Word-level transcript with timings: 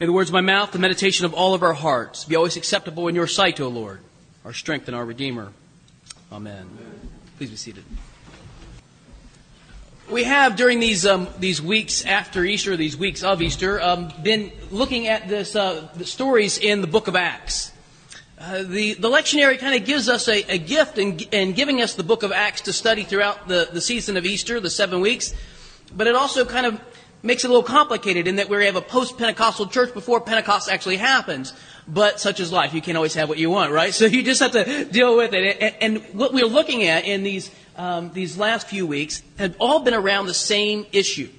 May 0.00 0.06
the 0.06 0.12
words 0.12 0.28
of 0.28 0.34
my 0.34 0.40
mouth, 0.40 0.72
the 0.72 0.80
meditation 0.80 1.24
of 1.24 1.34
all 1.34 1.54
of 1.54 1.62
our 1.62 1.72
hearts 1.72 2.24
be 2.24 2.34
always 2.34 2.56
acceptable 2.56 3.06
in 3.06 3.14
your 3.14 3.28
sight, 3.28 3.60
O 3.60 3.68
Lord, 3.68 4.00
our 4.44 4.52
strength 4.52 4.88
and 4.88 4.96
our 4.96 5.04
Redeemer. 5.04 5.52
Amen. 6.32 6.68
Please 7.38 7.50
be 7.50 7.56
seated. 7.56 7.84
We 10.10 10.24
have 10.24 10.56
during 10.56 10.80
these 10.80 11.06
um, 11.06 11.28
these 11.38 11.62
weeks 11.62 12.04
after 12.04 12.44
Easter, 12.44 12.76
these 12.76 12.96
weeks 12.96 13.22
of 13.22 13.40
Easter, 13.40 13.80
um, 13.80 14.12
been 14.20 14.50
looking 14.72 15.06
at 15.06 15.28
this 15.28 15.54
uh, 15.54 15.88
the 15.94 16.04
stories 16.04 16.58
in 16.58 16.80
the 16.80 16.88
Book 16.88 17.06
of 17.06 17.14
Acts. 17.14 17.70
Uh, 18.36 18.64
the 18.64 18.94
the 18.94 19.08
lectionary 19.08 19.60
kind 19.60 19.80
of 19.80 19.86
gives 19.86 20.08
us 20.08 20.26
a, 20.26 20.42
a 20.52 20.58
gift 20.58 20.98
in, 20.98 21.20
in 21.30 21.52
giving 21.52 21.80
us 21.80 21.94
the 21.94 22.02
Book 22.02 22.24
of 22.24 22.32
Acts 22.32 22.62
to 22.62 22.72
study 22.72 23.04
throughout 23.04 23.46
the, 23.46 23.68
the 23.72 23.80
season 23.80 24.16
of 24.16 24.26
Easter, 24.26 24.58
the 24.58 24.70
seven 24.70 25.00
weeks, 25.00 25.32
but 25.96 26.08
it 26.08 26.16
also 26.16 26.44
kind 26.44 26.66
of 26.66 26.80
makes 27.24 27.42
it 27.42 27.48
a 27.48 27.50
little 27.50 27.62
complicated 27.62 28.28
in 28.28 28.36
that 28.36 28.48
we 28.48 28.64
have 28.66 28.76
a 28.76 28.82
post-Pentecostal 28.82 29.66
church 29.68 29.94
before 29.94 30.20
Pentecost 30.20 30.68
actually 30.68 30.98
happens. 30.98 31.54
But 31.88 32.20
such 32.20 32.38
is 32.38 32.52
life. 32.52 32.72
You 32.72 32.80
can't 32.80 32.96
always 32.96 33.14
have 33.14 33.28
what 33.28 33.38
you 33.38 33.50
want, 33.50 33.72
right? 33.72 33.92
So 34.04 34.06
you 34.06 34.22
just 34.22 34.40
have 34.40 34.52
to 34.52 34.84
deal 34.84 35.16
with 35.16 35.32
it. 35.32 35.76
And, 35.80 36.02
what 36.12 36.32
we're 36.32 36.46
looking 36.46 36.84
at 36.84 37.04
in 37.04 37.22
these, 37.22 37.50
um, 37.76 38.12
these 38.12 38.36
last 38.36 38.68
few 38.68 38.86
weeks 38.86 39.22
have 39.38 39.56
all 39.58 39.80
been 39.80 39.94
around 39.94 40.26
the 40.26 40.34
same 40.34 40.86
issue. 40.92 41.30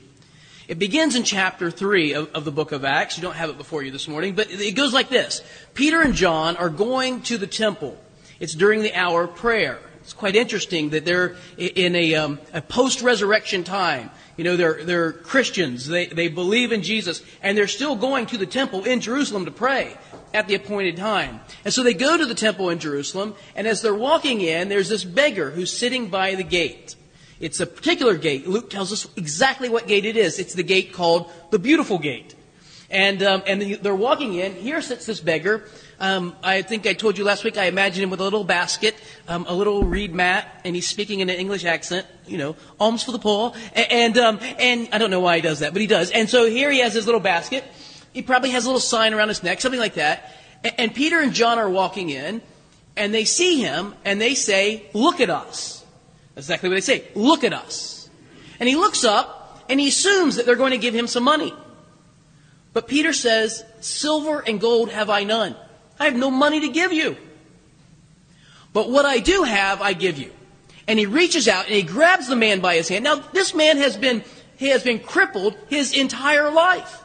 It 0.67 0.80
begins 0.80 1.16
in 1.16 1.23
chapter 1.23 1.70
3 1.70 2.13
of, 2.13 2.31
of, 2.33 2.45
the 2.45 2.52
book 2.52 2.72
of 2.72 2.83
Acts. 2.83 3.17
You 3.17 3.22
don't 3.22 3.36
have 3.36 3.52
it 3.52 3.58
before 3.58 3.83
you 3.83 3.91
this 3.91 4.08
morning, 4.08 4.33
but 4.33 4.47
it 4.49 4.75
goes 4.75 4.94
like 4.94 5.09
this. 5.09 5.44
Peter 5.75 6.02
and 6.02 6.16
John 6.16 6.58
are 6.58 6.70
going 6.70 7.22
to 7.23 7.38
the 7.38 7.45
temple. 7.45 7.97
It's 8.39 8.55
during 8.55 8.81
the 8.81 8.94
hour 8.94 9.25
of 9.25 9.36
prayer. 9.36 9.80
It's 10.05 10.14
quite 10.14 10.36
interesting 10.36 10.91
that 10.91 11.04
they're 11.04 11.36
in 11.58 11.95
a, 11.95 12.14
um, 12.14 12.40
a 12.54 12.62
post-resurrection 12.62 13.64
time. 13.64 14.12
You 14.38 14.44
know, 14.44 14.55
they're, 14.55 14.84
they're 14.84 15.12
Christians. 15.12 15.88
They, 15.88 16.05
they 16.05 16.28
believe 16.28 16.72
in 16.72 16.84
Jesus. 16.84 17.23
And 17.41 17.58
they're 17.58 17.66
still 17.66 17.95
going 17.95 18.28
to 18.28 18.38
the 18.38 18.45
temple 18.45 18.84
in 18.84 19.02
Jerusalem 19.02 19.45
to 19.45 19.52
pray 19.52 19.98
at 20.31 20.48
the 20.48 20.54
appointed 20.54 20.98
time. 20.98 21.40
And 21.64 21.73
so 21.73 21.81
they 21.81 21.95
go 21.95 22.16
to 22.16 22.26
the 22.28 22.36
temple 22.36 22.70
in 22.70 22.78
Jerusalem. 22.78 23.34
And 23.56 23.66
as 23.66 23.81
they're 23.81 23.95
walking 23.95 24.42
in, 24.42 24.70
there's 24.70 24.89
this 24.89 25.03
beggar 25.03 25.50
who's 25.50 25.75
sitting 25.75 26.09
by 26.09 26.36
the 26.36 26.44
gate. 26.44 26.95
It's 27.40 27.59
a 27.59 27.66
particular 27.66 28.16
gate. 28.16 28.47
Luke 28.47 28.69
tells 28.69 28.94
us 28.94 29.08
exactly 29.16 29.69
what 29.69 29.88
gate 29.88 30.06
it 30.06 30.17
is. 30.17 30.38
It's 30.38 30.53
the 30.53 30.62
gate 30.62 30.94
called 30.94 31.31
the 31.50 31.58
Beautiful 31.58 31.97
Gate. 31.97 32.36
And, 32.92 33.23
um, 33.23 33.42
and 33.47 33.80
they're 33.81 33.95
walking 33.95 34.36
in. 34.36 34.53
Here 34.53 34.84
sits 34.84 35.08
this 35.08 35.19
beggar 35.19 35.64
um, 35.99 36.35
I 36.43 36.61
think 36.61 36.85
I 36.85 36.93
told 36.93 37.17
you 37.17 37.23
last 37.23 37.43
week 37.43 37.57
I 37.57 37.65
imagine 37.65 38.03
him 38.03 38.09
with 38.09 38.19
a 38.19 38.23
little 38.23 38.43
basket, 38.43 38.95
um, 39.27 39.45
a 39.47 39.53
little 39.53 39.83
reed 39.83 40.13
mat, 40.13 40.61
and 40.65 40.75
he's 40.75 40.88
speaking 40.88 41.21
in 41.21 41.29
an 41.29 41.38
English 41.38 41.63
accent, 41.63 42.05
you 42.27 42.38
know, 42.38 42.55
alms 42.79 43.03
for 43.03 43.11
the 43.11 43.19
poor. 43.19 43.53
And, 43.73 43.91
and, 43.91 44.17
um, 44.17 44.39
and 44.59 44.89
I 44.91 44.97
don't 44.97 45.11
know 45.11 45.21
why 45.21 45.38
he 45.38 45.41
does 45.41 45.59
that, 45.59 45.71
but 45.71 45.81
he 45.81 45.88
does. 45.88 46.11
And 46.11 46.29
so 46.29 46.49
here 46.49 46.69
he 46.69 46.79
has 46.79 46.93
his 46.93 47.05
little 47.05 47.21
basket. 47.21 47.63
He 48.11 48.21
probably 48.21 48.49
has 48.51 48.66
a 48.66 48.67
little 48.67 48.81
sign 48.81 49.13
around 49.13 49.29
his 49.29 49.41
neck, 49.41 49.61
something 49.61 49.79
like 49.79 49.95
that. 49.95 50.35
And, 50.63 50.73
and 50.77 50.95
Peter 50.95 51.21
and 51.21 51.33
John 51.33 51.59
are 51.59 51.69
walking 51.69 52.09
in, 52.09 52.41
and 52.97 53.13
they 53.13 53.25
see 53.25 53.61
him, 53.61 53.93
and 54.03 54.19
they 54.19 54.35
say, 54.35 54.89
Look 54.93 55.21
at 55.21 55.29
us. 55.29 55.83
That's 56.33 56.47
exactly 56.47 56.69
what 56.69 56.75
they 56.75 56.81
say. 56.81 57.05
Look 57.16 57.45
at 57.45 57.53
us. 57.53 58.09
And 58.59 58.67
he 58.67 58.75
looks 58.75 59.05
up, 59.05 59.66
and 59.69 59.79
he 59.79 59.88
assumes 59.88 60.35
that 60.35 60.45
they're 60.45 60.55
going 60.55 60.71
to 60.71 60.77
give 60.77 60.93
him 60.93 61.07
some 61.07 61.23
money. 61.23 61.53
But 62.73 62.89
Peter 62.89 63.13
says, 63.13 63.63
Silver 63.79 64.41
and 64.45 64.59
gold 64.59 64.89
have 64.91 65.09
I 65.09 65.23
none 65.23 65.55
I 65.99 66.05
have 66.05 66.15
no 66.15 66.29
money 66.29 66.61
to 66.61 66.69
give 66.69 66.91
you. 66.91 67.17
But 68.73 68.89
what 68.89 69.05
I 69.05 69.19
do 69.19 69.43
have, 69.43 69.81
I 69.81 69.93
give 69.93 70.17
you. 70.17 70.31
And 70.88 70.99
he 70.99 71.05
reaches 71.05 71.47
out 71.47 71.65
and 71.65 71.75
he 71.75 71.81
grabs 71.81 72.27
the 72.27 72.35
man 72.35 72.59
by 72.59 72.75
his 72.75 72.89
hand. 72.89 73.03
Now, 73.03 73.15
this 73.15 73.55
man 73.55 73.77
has 73.77 73.97
been, 73.97 74.23
he 74.57 74.67
has 74.69 74.83
been 74.83 74.99
crippled 74.99 75.55
his 75.67 75.97
entire 75.97 76.51
life. 76.51 77.03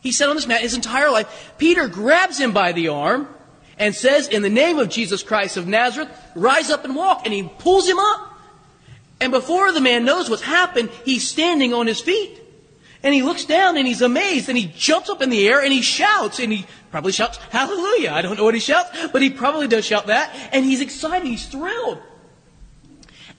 He 0.00 0.12
sat 0.12 0.28
on 0.28 0.36
this 0.36 0.46
mat 0.46 0.60
his 0.60 0.74
entire 0.74 1.10
life. 1.10 1.54
Peter 1.58 1.88
grabs 1.88 2.38
him 2.38 2.52
by 2.52 2.72
the 2.72 2.88
arm 2.88 3.28
and 3.78 3.94
says, 3.94 4.28
in 4.28 4.42
the 4.42 4.48
name 4.48 4.78
of 4.78 4.88
Jesus 4.88 5.22
Christ 5.22 5.56
of 5.56 5.66
Nazareth, 5.66 6.08
rise 6.34 6.70
up 6.70 6.84
and 6.84 6.94
walk. 6.94 7.22
And 7.24 7.34
he 7.34 7.42
pulls 7.42 7.88
him 7.88 7.98
up. 7.98 8.38
And 9.20 9.32
before 9.32 9.72
the 9.72 9.80
man 9.80 10.04
knows 10.04 10.30
what's 10.30 10.42
happened, 10.42 10.90
he's 11.04 11.28
standing 11.28 11.74
on 11.74 11.88
his 11.88 12.00
feet. 12.00 12.37
And 13.02 13.14
he 13.14 13.22
looks 13.22 13.44
down 13.44 13.76
and 13.76 13.86
he's 13.86 14.02
amazed 14.02 14.48
and 14.48 14.58
he 14.58 14.72
jumps 14.76 15.08
up 15.08 15.22
in 15.22 15.30
the 15.30 15.46
air 15.46 15.60
and 15.62 15.72
he 15.72 15.82
shouts 15.82 16.40
and 16.40 16.52
he 16.52 16.66
Probably 16.90 17.12
shouts, 17.12 17.36
Hallelujah. 17.50 18.12
I 18.12 18.22
don't 18.22 18.36
know 18.36 18.44
what 18.44 18.54
he 18.54 18.60
shouts, 18.60 18.90
but 19.12 19.20
he 19.20 19.30
probably 19.30 19.68
does 19.68 19.84
shout 19.84 20.06
that. 20.06 20.34
And 20.52 20.64
he's 20.64 20.80
excited. 20.80 21.26
He's 21.26 21.46
thrilled. 21.46 21.98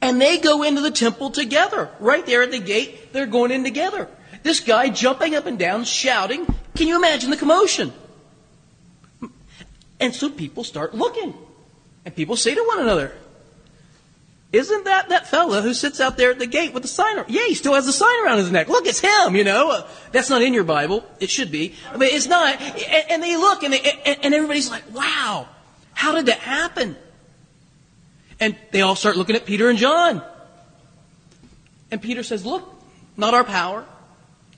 And 0.02 0.22
they 0.22 0.38
go 0.38 0.64
into 0.64 0.82
the 0.82 0.92
temple 0.92 1.32
together. 1.32 1.90
Right 2.00 2.26
there 2.26 2.44
at 2.44 2.52
the 2.52 2.60
gate, 2.60 3.12
they're 3.12 3.26
going 3.26 3.52
in 3.52 3.64
together. 3.64 4.08
This 4.44 4.60
guy 4.60 4.90
jumping 4.90 5.36
up 5.36 5.46
and 5.46 5.58
down, 5.58 5.84
shouting. 5.84 6.46
Can 6.76 6.88
you 6.88 6.96
imagine 6.96 7.32
the 7.32 7.38
commotion? 7.38 7.92
And 10.00 10.16
so 10.16 10.30
people 10.30 10.64
start 10.64 10.94
looking. 10.94 11.34
And 12.06 12.16
people 12.16 12.38
say 12.38 12.56
to 12.56 12.64
one 12.64 12.80
another, 12.80 13.14
isn't 14.52 14.86
that 14.86 15.10
that 15.10 15.28
fella 15.28 15.62
who 15.62 15.76
sits 15.76 16.02
out 16.02 16.18
there 16.18 16.32
at 16.32 16.40
the 16.40 16.48
gate 16.48 16.74
with 16.74 16.82
the 16.82 16.90
sign? 16.90 17.24
Yeah, 17.28 17.46
he 17.48 17.54
still 17.54 17.76
has 17.76 17.86
the 17.86 17.94
sign 17.94 18.26
around 18.26 18.40
his 18.40 18.52
neck. 18.52 18.68
Look, 18.68 18.88
it's 18.88 19.00
him, 19.00 19.36
you 19.36 19.44
know. 19.44 19.70
Uh, 19.70 19.88
that's 20.12 20.30
not 20.30 20.42
in 20.42 20.56
your 20.56 20.64
Bible. 20.64 21.06
It 21.20 21.30
should 21.30 21.52
be. 21.52 21.76
I 21.92 21.98
mean, 21.98 22.10
it's 22.12 22.26
not. 22.26 22.60
And, 22.60 23.12
and 23.12 23.24
they 23.24 23.38
look 23.38 23.62
and, 23.62 23.74
they, 23.74 23.82
and 24.24 24.34
everybody's 24.34 24.72
like, 24.72 24.84
wow, 24.92 25.48
how 25.94 26.14
did 26.14 26.26
that 26.26 26.40
happen? 26.40 26.96
And 28.40 28.56
they 28.72 28.82
all 28.82 28.96
start 28.96 29.18
looking 29.18 29.36
at 29.36 29.46
Peter 29.46 29.70
and 29.70 29.78
John. 29.78 30.24
And 31.92 32.02
Peter 32.02 32.24
says, 32.24 32.44
look, 32.44 32.68
not 33.18 33.36
our 33.36 33.44
power, 33.44 33.86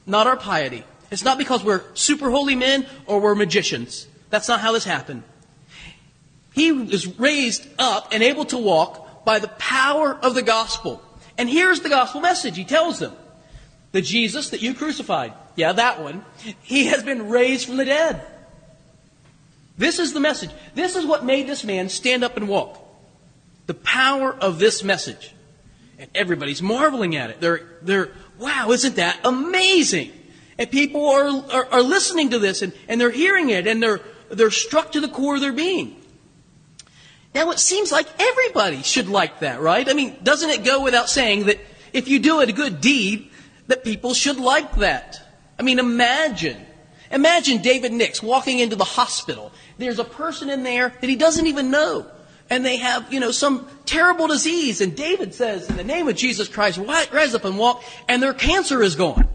not 0.05 0.25
our 0.25 0.37
piety. 0.37 0.85
It's 1.09 1.25
not 1.25 1.37
because 1.37 1.65
we're 1.65 1.83
super 1.95 2.29
holy 2.29 2.55
men 2.55 2.85
or 3.07 3.19
we're 3.19 3.35
magicians. 3.35 4.07
That's 4.29 4.47
not 4.47 4.61
how 4.61 4.71
this 4.71 4.85
happened. 4.85 5.23
He 6.53 6.71
was 6.71 7.07
raised 7.19 7.67
up 7.77 8.09
and 8.13 8.23
able 8.23 8.45
to 8.45 8.57
walk 8.57 9.09
by 9.25 9.39
the 9.39 9.47
power 9.47 10.13
of 10.21 10.35
the 10.35 10.41
gospel. 10.41 11.01
And 11.37 11.49
here's 11.49 11.81
the 11.81 11.89
gospel 11.89 12.21
message. 12.21 12.57
He 12.57 12.65
tells 12.65 12.99
them, 12.99 13.13
the 13.91 14.01
Jesus 14.01 14.51
that 14.51 14.61
you 14.61 14.73
crucified, 14.73 15.33
yeah, 15.55 15.73
that 15.73 16.01
one, 16.01 16.23
he 16.61 16.87
has 16.87 17.03
been 17.03 17.29
raised 17.29 17.67
from 17.67 17.77
the 17.77 17.85
dead. 17.85 18.25
This 19.77 19.99
is 19.99 20.13
the 20.13 20.19
message. 20.19 20.51
This 20.75 20.95
is 20.95 21.05
what 21.05 21.25
made 21.25 21.47
this 21.47 21.63
man 21.63 21.89
stand 21.89 22.23
up 22.23 22.37
and 22.37 22.47
walk. 22.47 22.79
The 23.67 23.73
power 23.73 24.33
of 24.33 24.59
this 24.59 24.83
message. 24.83 25.33
And 25.97 26.09
everybody's 26.15 26.61
marveling 26.61 27.15
at 27.15 27.29
it. 27.29 27.41
They're, 27.41 27.61
they're, 27.81 28.11
wow, 28.39 28.71
isn't 28.71 28.95
that 28.95 29.19
amazing? 29.23 30.11
And 30.57 30.69
people 30.69 31.09
are, 31.09 31.27
are, 31.51 31.65
are 31.73 31.81
listening 31.81 32.31
to 32.31 32.39
this 32.39 32.61
and, 32.61 32.73
and 32.87 32.99
they're 32.99 33.11
hearing 33.11 33.49
it 33.49 33.67
and 33.67 33.81
they're, 33.81 34.01
they're 34.29 34.51
struck 34.51 34.93
to 34.93 35.01
the 35.01 35.07
core 35.07 35.35
of 35.35 35.41
their 35.41 35.53
being. 35.53 36.00
Now 37.33 37.51
it 37.51 37.59
seems 37.59 37.91
like 37.91 38.07
everybody 38.19 38.83
should 38.83 39.07
like 39.07 39.39
that, 39.39 39.61
right? 39.61 39.87
I 39.87 39.93
mean, 39.93 40.17
doesn't 40.23 40.49
it 40.49 40.63
go 40.63 40.83
without 40.83 41.09
saying 41.09 41.45
that 41.45 41.59
if 41.93 42.07
you 42.07 42.19
do 42.19 42.39
a 42.41 42.51
good 42.51 42.81
deed, 42.81 43.29
that 43.67 43.83
people 43.83 44.13
should 44.13 44.37
like 44.37 44.75
that? 44.77 45.21
I 45.57 45.63
mean, 45.63 45.79
imagine. 45.79 46.65
Imagine 47.09 47.61
David 47.61 47.93
Nix 47.93 48.21
walking 48.21 48.59
into 48.59 48.75
the 48.75 48.83
hospital. 48.83 49.51
There's 49.77 49.99
a 49.99 50.03
person 50.03 50.49
in 50.49 50.63
there 50.63 50.89
that 50.89 51.09
he 51.09 51.15
doesn't 51.15 51.45
even 51.45 51.71
know. 51.71 52.05
And 52.49 52.65
they 52.65 52.77
have, 52.77 53.13
you 53.13 53.21
know, 53.21 53.31
some 53.31 53.65
terrible 53.85 54.27
disease. 54.27 54.81
And 54.81 54.95
David 54.95 55.33
says, 55.33 55.69
in 55.69 55.77
the 55.77 55.85
name 55.85 56.09
of 56.09 56.17
Jesus 56.17 56.49
Christ, 56.49 56.77
rise 56.77 57.33
up 57.33 57.45
and 57.45 57.57
walk. 57.57 57.83
And 58.09 58.21
their 58.21 58.33
cancer 58.33 58.81
is 58.81 58.95
gone. 58.95 59.27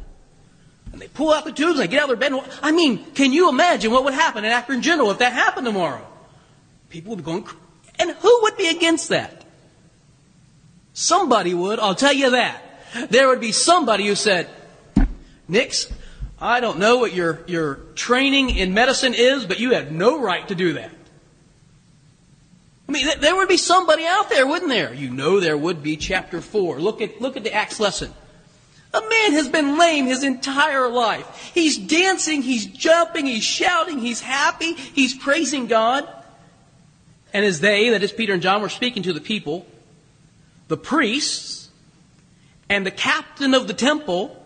And 0.92 1.00
they 1.00 1.08
pull 1.08 1.32
out 1.32 1.44
the 1.44 1.52
tubes 1.52 1.78
and 1.78 1.80
they 1.80 1.88
get 1.88 2.02
out 2.02 2.10
of 2.10 2.18
their 2.18 2.30
bed. 2.30 2.32
And 2.32 2.36
walk. 2.36 2.58
I 2.62 2.72
mean, 2.72 3.12
can 3.12 3.32
you 3.32 3.48
imagine 3.48 3.90
what 3.90 4.04
would 4.04 4.14
happen 4.14 4.44
in 4.44 4.52
Akron 4.52 4.82
General 4.82 5.10
if 5.10 5.18
that 5.18 5.32
happened 5.32 5.66
tomorrow? 5.66 6.06
People 6.90 7.10
would 7.10 7.18
be 7.18 7.24
going 7.24 7.46
and 7.98 8.10
who 8.10 8.38
would 8.42 8.56
be 8.56 8.68
against 8.68 9.08
that? 9.10 9.44
Somebody 10.92 11.54
would, 11.54 11.78
I'll 11.78 11.94
tell 11.94 12.12
you 12.12 12.30
that. 12.30 12.62
There 13.10 13.28
would 13.28 13.40
be 13.40 13.52
somebody 13.52 14.06
who 14.06 14.14
said, 14.14 14.48
Nix, 15.48 15.92
I 16.40 16.60
don't 16.60 16.78
know 16.78 16.98
what 16.98 17.14
your, 17.14 17.44
your 17.46 17.76
training 17.94 18.50
in 18.50 18.74
medicine 18.74 19.14
is, 19.14 19.44
but 19.44 19.60
you 19.60 19.72
have 19.72 19.92
no 19.92 20.20
right 20.20 20.46
to 20.48 20.54
do 20.54 20.74
that. 20.74 20.90
I 22.88 22.92
mean, 22.92 23.06
there 23.20 23.34
would 23.34 23.48
be 23.48 23.56
somebody 23.56 24.06
out 24.06 24.30
there, 24.30 24.46
wouldn't 24.46 24.70
there? 24.70 24.94
You 24.94 25.10
know 25.10 25.40
there 25.40 25.56
would 25.56 25.82
be. 25.82 25.96
Chapter 25.96 26.40
4. 26.40 26.80
Look 26.80 27.00
at, 27.00 27.20
look 27.20 27.36
at 27.36 27.42
the 27.42 27.52
Acts 27.52 27.80
lesson. 27.80 28.12
A 28.94 29.00
man 29.00 29.32
has 29.32 29.48
been 29.48 29.78
lame 29.78 30.06
his 30.06 30.22
entire 30.22 30.88
life. 30.88 31.50
He's 31.52 31.76
dancing, 31.76 32.42
he's 32.42 32.64
jumping, 32.64 33.26
he's 33.26 33.44
shouting, 33.44 33.98
he's 33.98 34.20
happy, 34.20 34.74
he's 34.74 35.14
praising 35.14 35.66
God. 35.66 36.08
And 37.36 37.44
as 37.44 37.60
they, 37.60 37.90
that 37.90 38.02
is 38.02 38.12
Peter 38.12 38.32
and 38.32 38.40
John, 38.40 38.62
were 38.62 38.70
speaking 38.70 39.02
to 39.02 39.12
the 39.12 39.20
people, 39.20 39.66
the 40.68 40.76
priests 40.78 41.68
and 42.70 42.86
the 42.86 42.90
captain 42.90 43.52
of 43.52 43.68
the 43.68 43.74
temple, 43.74 44.42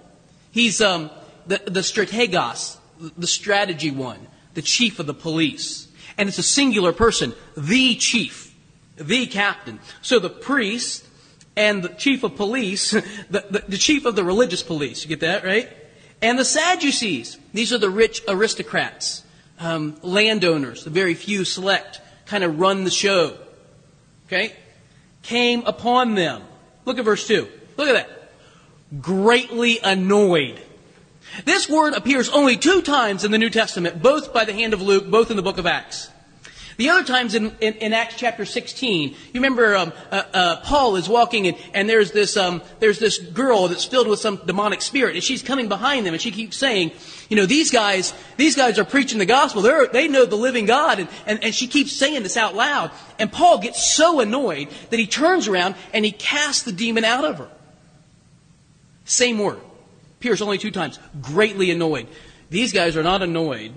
he's 0.50 0.80
um, 0.80 1.08
the, 1.46 1.62
the 1.66 1.82
strategos, 1.82 2.78
the 3.16 3.28
strategy 3.28 3.92
one, 3.92 4.26
the 4.54 4.62
chief 4.62 4.98
of 4.98 5.06
the 5.06 5.14
police. 5.14 5.86
And 6.18 6.28
it's 6.28 6.38
a 6.38 6.42
singular 6.42 6.92
person, 6.92 7.32
the 7.56 7.94
chief, 7.94 8.52
the 8.96 9.28
captain. 9.28 9.78
So 10.02 10.18
the 10.18 10.28
priest 10.28 11.06
and 11.54 11.84
the 11.84 11.90
chief 11.90 12.24
of 12.24 12.34
police, 12.34 12.90
the, 13.30 13.44
the, 13.48 13.64
the 13.68 13.78
chief 13.78 14.04
of 14.04 14.16
the 14.16 14.24
religious 14.24 14.64
police, 14.64 15.04
you 15.04 15.08
get 15.08 15.20
that, 15.20 15.44
right? 15.44 15.68
And 16.20 16.36
the 16.36 16.44
Sadducees, 16.44 17.38
these 17.54 17.72
are 17.72 17.78
the 17.78 17.88
rich 17.88 18.20
aristocrats, 18.26 19.22
um, 19.60 19.96
landowners, 20.02 20.82
the 20.82 20.90
very 20.90 21.14
few 21.14 21.44
select, 21.44 22.00
kind 22.30 22.44
of 22.44 22.60
run 22.60 22.84
the 22.84 22.90
show. 22.90 23.36
Okay? 24.26 24.54
Came 25.22 25.64
upon 25.66 26.14
them. 26.14 26.42
Look 26.84 26.98
at 26.98 27.04
verse 27.04 27.26
2. 27.26 27.48
Look 27.76 27.88
at 27.88 27.94
that. 27.94 29.02
Greatly 29.02 29.80
annoyed. 29.82 30.60
This 31.44 31.68
word 31.68 31.92
appears 31.94 32.28
only 32.28 32.56
two 32.56 32.82
times 32.82 33.24
in 33.24 33.32
the 33.32 33.38
New 33.38 33.50
Testament, 33.50 34.00
both 34.00 34.32
by 34.32 34.44
the 34.44 34.52
hand 34.52 34.72
of 34.74 34.80
Luke, 34.80 35.10
both 35.10 35.30
in 35.30 35.36
the 35.36 35.42
book 35.42 35.58
of 35.58 35.66
Acts. 35.66 36.08
The 36.76 36.88
other 36.88 37.04
times 37.04 37.34
in, 37.34 37.54
in, 37.60 37.74
in 37.74 37.92
Acts 37.92 38.14
chapter 38.16 38.44
16, 38.44 39.10
you 39.10 39.16
remember 39.34 39.76
um, 39.76 39.92
uh, 40.10 40.22
uh, 40.32 40.56
Paul 40.62 40.96
is 40.96 41.08
walking 41.08 41.46
and, 41.46 41.56
and 41.74 41.90
there's 41.90 42.10
this 42.12 42.38
um, 42.38 42.62
there's 42.78 42.98
this 42.98 43.18
girl 43.18 43.68
that's 43.68 43.84
filled 43.84 44.08
with 44.08 44.18
some 44.18 44.36
demonic 44.46 44.80
spirit 44.80 45.14
and 45.14 45.22
she's 45.22 45.42
coming 45.42 45.68
behind 45.68 46.06
them 46.06 46.14
and 46.14 46.22
she 46.22 46.30
keeps 46.30 46.56
saying, 46.56 46.92
you 47.30 47.36
know, 47.36 47.46
these 47.46 47.70
guys 47.70 48.12
these 48.36 48.56
guys 48.56 48.78
are 48.78 48.84
preaching 48.84 49.18
the 49.18 49.24
gospel. 49.24 49.62
They're, 49.62 49.86
they 49.86 50.08
know 50.08 50.26
the 50.26 50.36
living 50.36 50.66
God 50.66 50.98
and, 50.98 51.08
and, 51.26 51.42
and 51.44 51.54
she 51.54 51.68
keeps 51.68 51.92
saying 51.92 52.24
this 52.24 52.36
out 52.36 52.56
loud. 52.56 52.90
And 53.18 53.32
Paul 53.32 53.58
gets 53.58 53.88
so 53.90 54.20
annoyed 54.20 54.68
that 54.90 54.98
he 54.98 55.06
turns 55.06 55.46
around 55.46 55.76
and 55.94 56.04
he 56.04 56.10
casts 56.10 56.64
the 56.64 56.72
demon 56.72 57.04
out 57.04 57.24
of 57.24 57.38
her. 57.38 57.48
Same 59.04 59.38
word. 59.38 59.60
Appears 60.18 60.42
only 60.42 60.58
two 60.58 60.72
times. 60.72 60.98
Greatly 61.22 61.70
annoyed. 61.70 62.08
These 62.50 62.72
guys 62.72 62.96
are 62.96 63.02
not 63.04 63.22
annoyed 63.22 63.72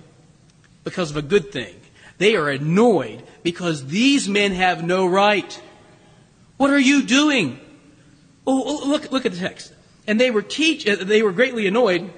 because 0.84 1.12
of 1.12 1.18
a 1.18 1.22
good 1.22 1.52
thing. 1.52 1.76
They 2.18 2.36
are 2.36 2.50
annoyed 2.50 3.24
because 3.44 3.86
these 3.86 4.28
men 4.28 4.54
have 4.54 4.84
no 4.84 5.06
right. 5.06 5.62
What 6.58 6.72
are 6.72 6.80
you 6.80 7.04
doing? 7.04 7.60
Oh, 8.48 8.64
oh, 8.66 8.88
look, 8.90 9.12
look 9.12 9.28
at 9.28 9.32
the 9.32 9.38
text. 9.38 9.74
And 10.08 10.20
they 10.20 10.32
were 10.32 10.42
teach, 10.42 10.88
uh, 10.88 10.96
they 10.96 11.22
were 11.22 11.32
greatly 11.32 11.68
annoyed 11.68 12.12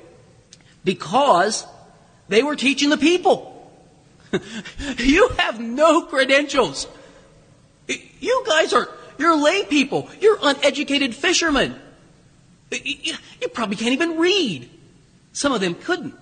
because 0.86 1.68
they 2.30 2.44
were 2.44 2.56
teaching 2.56 2.90
the 2.90 2.98
people. 2.98 3.52
you 4.98 5.28
have 5.40 5.60
no 5.60 6.04
credentials. 6.04 6.88
You 7.88 8.44
guys 8.48 8.72
are, 8.74 8.90
you're 9.18 9.36
lay 9.36 9.64
people. 9.66 10.10
You're 10.22 10.38
uneducated 10.42 11.14
fishermen. 11.14 11.80
You 12.72 13.48
probably 13.54 13.76
can't 13.76 13.94
even 13.94 14.18
read. 14.18 14.70
Some 15.34 15.52
of 15.52 15.62
them 15.62 15.76
couldn't. 15.76 16.16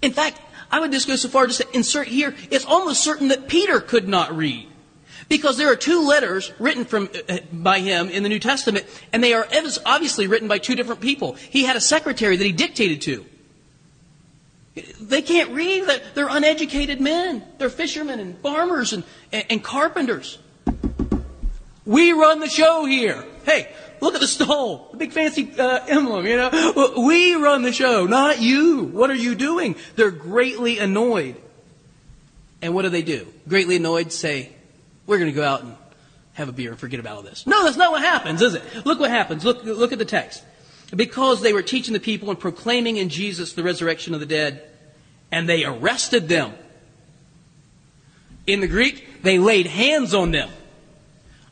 In 0.00 0.12
fact, 0.12 0.40
I 0.70 0.80
would 0.80 0.90
just 0.90 1.06
go 1.06 1.16
so 1.16 1.28
far 1.28 1.46
to 1.46 1.52
say, 1.52 1.64
insert 1.72 2.08
here, 2.08 2.34
it's 2.50 2.64
almost 2.64 3.02
certain 3.02 3.28
that 3.28 3.48
Peter 3.48 3.80
could 3.80 4.08
not 4.08 4.36
read. 4.36 4.68
Because 5.28 5.56
there 5.56 5.70
are 5.70 5.76
two 5.76 6.06
letters 6.06 6.52
written 6.58 6.84
from, 6.84 7.08
uh, 7.28 7.38
by 7.52 7.80
him 7.80 8.08
in 8.08 8.22
the 8.22 8.28
New 8.28 8.38
Testament, 8.38 8.86
and 9.12 9.22
they 9.22 9.32
are 9.32 9.46
obviously 9.84 10.28
written 10.28 10.46
by 10.46 10.58
two 10.58 10.76
different 10.76 11.00
people. 11.00 11.32
He 11.34 11.64
had 11.64 11.76
a 11.76 11.80
secretary 11.80 12.36
that 12.36 12.44
he 12.44 12.52
dictated 12.52 13.02
to. 13.02 13.26
They 15.00 15.22
can't 15.22 15.50
read. 15.50 15.88
They're 16.14 16.28
uneducated 16.28 17.00
men. 17.00 17.42
They're 17.58 17.70
fishermen 17.70 18.20
and 18.20 18.38
farmers 18.38 18.92
and, 18.92 19.04
and, 19.32 19.44
and 19.50 19.64
carpenters. 19.64 20.38
We 21.84 22.12
run 22.12 22.40
the 22.40 22.48
show 22.48 22.84
here. 22.84 23.24
Hey, 23.44 23.68
Look 24.00 24.14
at 24.14 24.20
the 24.20 24.26
stole, 24.26 24.88
the 24.92 24.98
big 24.98 25.12
fancy 25.12 25.50
uh, 25.58 25.80
emblem, 25.86 26.26
you 26.26 26.36
know. 26.36 26.92
We 26.98 27.34
run 27.34 27.62
the 27.62 27.72
show, 27.72 28.06
not 28.06 28.40
you. 28.40 28.84
What 28.84 29.10
are 29.10 29.14
you 29.14 29.34
doing? 29.34 29.76
They're 29.96 30.10
greatly 30.10 30.78
annoyed. 30.78 31.36
And 32.60 32.74
what 32.74 32.82
do 32.82 32.88
they 32.88 33.02
do? 33.02 33.26
Greatly 33.48 33.76
annoyed 33.76 34.12
say, 34.12 34.52
we're 35.06 35.18
going 35.18 35.30
to 35.30 35.36
go 35.36 35.44
out 35.44 35.62
and 35.62 35.76
have 36.34 36.48
a 36.48 36.52
beer 36.52 36.70
and 36.70 36.78
forget 36.78 37.00
about 37.00 37.16
all 37.16 37.22
this. 37.22 37.46
No, 37.46 37.64
that's 37.64 37.76
not 37.76 37.90
what 37.90 38.02
happens, 38.02 38.42
is 38.42 38.54
it? 38.54 38.62
Look 38.84 39.00
what 39.00 39.10
happens. 39.10 39.44
Look, 39.44 39.64
look 39.64 39.92
at 39.92 39.98
the 39.98 40.04
text. 40.04 40.44
Because 40.94 41.42
they 41.42 41.52
were 41.52 41.62
teaching 41.62 41.94
the 41.94 42.00
people 42.00 42.30
and 42.30 42.38
proclaiming 42.38 42.96
in 42.96 43.08
Jesus 43.08 43.52
the 43.52 43.62
resurrection 43.62 44.14
of 44.14 44.20
the 44.20 44.26
dead, 44.26 44.62
and 45.32 45.48
they 45.48 45.64
arrested 45.64 46.28
them. 46.28 46.52
In 48.46 48.60
the 48.60 48.68
Greek, 48.68 49.22
they 49.22 49.38
laid 49.38 49.66
hands 49.66 50.14
on 50.14 50.30
them. 50.30 50.48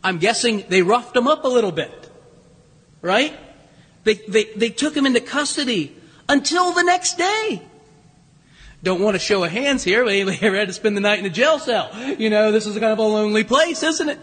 I'm 0.04 0.18
guessing 0.18 0.64
they 0.68 0.82
roughed 0.82 1.14
them 1.14 1.26
up 1.26 1.44
a 1.44 1.48
little 1.48 1.72
bit 1.72 2.04
right? 3.04 3.38
They, 4.04 4.14
they, 4.14 4.44
they 4.56 4.70
took 4.70 4.96
him 4.96 5.06
into 5.06 5.20
custody 5.20 5.94
until 6.28 6.72
the 6.72 6.82
next 6.82 7.18
day. 7.18 7.62
Don't 8.82 9.00
want 9.00 9.14
to 9.14 9.18
show 9.18 9.44
of 9.44 9.50
hands 9.50 9.84
here, 9.84 10.04
but 10.04 10.10
they 10.10 10.34
had 10.34 10.68
to 10.68 10.72
spend 10.72 10.96
the 10.96 11.00
night 11.00 11.18
in 11.18 11.26
a 11.26 11.30
jail 11.30 11.58
cell. 11.58 11.90
You 12.18 12.30
know, 12.30 12.50
this 12.50 12.66
is 12.66 12.74
kind 12.74 12.92
of 12.92 12.98
a 12.98 13.02
lonely 13.02 13.44
place, 13.44 13.82
isn't 13.82 14.08
it? 14.08 14.18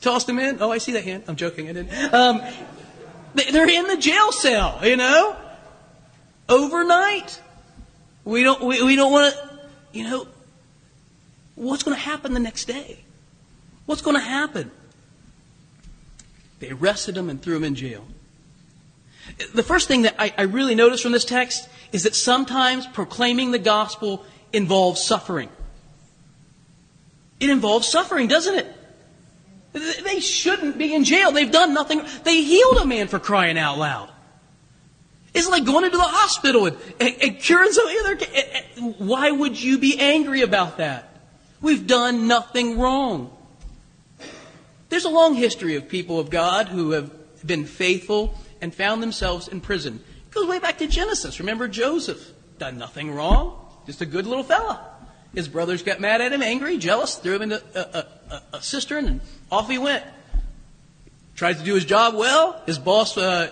Tossed 0.00 0.28
him 0.28 0.38
in. 0.40 0.60
Oh, 0.60 0.70
I 0.70 0.78
see 0.78 0.92
that 0.92 1.04
hand. 1.04 1.24
I'm 1.28 1.36
joking. 1.36 1.68
I 1.68 1.72
didn't. 1.72 2.14
Um, 2.14 2.42
they're 3.34 3.68
in 3.68 3.86
the 3.86 3.96
jail 3.96 4.32
cell, 4.32 4.80
you 4.82 4.96
know, 4.96 5.36
overnight. 6.48 7.40
We 8.24 8.42
don't, 8.42 8.62
we, 8.62 8.82
we 8.82 8.96
don't 8.96 9.12
want 9.12 9.34
to, 9.34 9.58
you 9.92 10.04
know, 10.04 10.26
what's 11.54 11.82
going 11.82 11.96
to 11.96 12.02
happen 12.02 12.34
the 12.34 12.40
next 12.40 12.66
day? 12.66 13.00
What's 13.86 14.02
going 14.02 14.16
to 14.16 14.22
happen? 14.22 14.70
They 16.60 16.70
arrested 16.70 17.16
him 17.16 17.28
and 17.28 17.42
threw 17.42 17.56
him 17.56 17.64
in 17.64 17.74
jail. 17.74 18.04
The 19.54 19.62
first 19.62 19.88
thing 19.88 20.02
that 20.02 20.14
I, 20.18 20.32
I 20.36 20.42
really 20.42 20.74
notice 20.74 21.00
from 21.00 21.12
this 21.12 21.24
text 21.24 21.68
is 21.90 22.04
that 22.04 22.14
sometimes 22.14 22.86
proclaiming 22.86 23.50
the 23.50 23.58
gospel 23.58 24.24
involves 24.52 25.02
suffering. 25.02 25.48
It 27.40 27.50
involves 27.50 27.88
suffering, 27.88 28.28
doesn't 28.28 28.54
it? 28.54 28.66
They 29.72 30.20
shouldn't 30.20 30.76
be 30.76 30.94
in 30.94 31.04
jail. 31.04 31.32
They've 31.32 31.50
done 31.50 31.72
nothing. 31.72 32.02
They 32.24 32.42
healed 32.42 32.76
a 32.78 32.86
man 32.86 33.08
for 33.08 33.18
crying 33.18 33.58
out 33.58 33.78
loud. 33.78 34.10
It's 35.34 35.48
like 35.48 35.64
going 35.64 35.84
into 35.84 35.96
the 35.96 36.02
hospital 36.02 36.66
and, 36.66 36.76
and, 37.00 37.16
and 37.22 37.38
curing 37.38 37.72
somebody. 37.72 37.98
Other, 38.00 38.16
why 38.98 39.30
would 39.30 39.60
you 39.60 39.78
be 39.78 39.98
angry 39.98 40.42
about 40.42 40.76
that? 40.76 41.08
We've 41.62 41.86
done 41.86 42.28
nothing 42.28 42.78
wrong. 42.78 43.34
There's 44.90 45.06
a 45.06 45.10
long 45.10 45.34
history 45.34 45.76
of 45.76 45.88
people 45.88 46.20
of 46.20 46.28
God 46.28 46.68
who 46.68 46.90
have 46.90 47.10
been 47.46 47.64
faithful 47.64 48.34
and 48.60 48.74
found 48.74 49.02
themselves 49.02 49.48
in 49.48 49.62
prison. 49.62 50.02
It 50.28 50.34
goes 50.34 50.46
way 50.46 50.58
back 50.58 50.78
to 50.78 50.86
Genesis. 50.86 51.40
Remember 51.40 51.66
Joseph? 51.66 52.30
Done 52.58 52.76
nothing 52.76 53.10
wrong. 53.10 53.58
Just 53.86 54.02
a 54.02 54.06
good 54.06 54.26
little 54.26 54.44
fella. 54.44 54.91
His 55.34 55.48
brothers 55.48 55.82
got 55.82 56.00
mad 56.00 56.20
at 56.20 56.32
him, 56.32 56.42
angry, 56.42 56.76
jealous, 56.76 57.16
threw 57.16 57.36
him 57.36 57.42
into 57.42 57.62
a, 57.74 58.06
a, 58.30 58.42
a 58.54 58.62
cistern, 58.62 59.06
and 59.06 59.20
off 59.50 59.68
he 59.68 59.78
went. 59.78 60.04
Tries 61.34 61.58
to 61.58 61.64
do 61.64 61.74
his 61.74 61.86
job 61.86 62.14
well. 62.14 62.60
His 62.66 62.78
boss, 62.78 63.16
uh, 63.16 63.48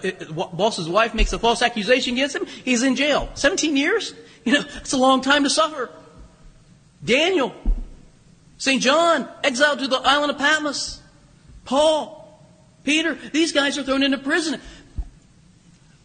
boss's 0.52 0.88
wife 0.88 1.14
makes 1.14 1.32
a 1.32 1.38
false 1.38 1.62
accusation 1.62 2.14
against 2.14 2.36
him. 2.36 2.46
He's 2.46 2.82
in 2.82 2.96
jail. 2.96 3.30
17 3.34 3.76
years? 3.76 4.14
You 4.42 4.54
know, 4.54 4.64
it's 4.76 4.94
a 4.94 4.96
long 4.96 5.20
time 5.20 5.44
to 5.44 5.50
suffer. 5.50 5.90
Daniel, 7.04 7.54
St. 8.56 8.80
John, 8.80 9.28
exiled 9.44 9.80
to 9.80 9.86
the 9.86 9.98
island 9.98 10.30
of 10.30 10.38
Patmos. 10.38 11.02
Paul, 11.66 12.42
Peter, 12.82 13.18
these 13.34 13.52
guys 13.52 13.76
are 13.76 13.82
thrown 13.82 14.02
into 14.02 14.16
prison. 14.16 14.58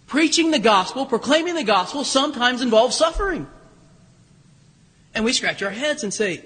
Preaching 0.08 0.51
the 0.51 0.60
gospel, 0.60 1.05
proclaiming 1.05 1.55
the 1.55 1.63
gospel 1.63 2.03
sometimes 2.03 2.62
involves 2.62 2.98
suffering. 2.98 3.48
And 5.15 5.24
we 5.24 5.34
scratch 5.34 5.63
our 5.63 5.72
heads 5.72 6.03
and 6.03 6.13
say, 6.13 6.43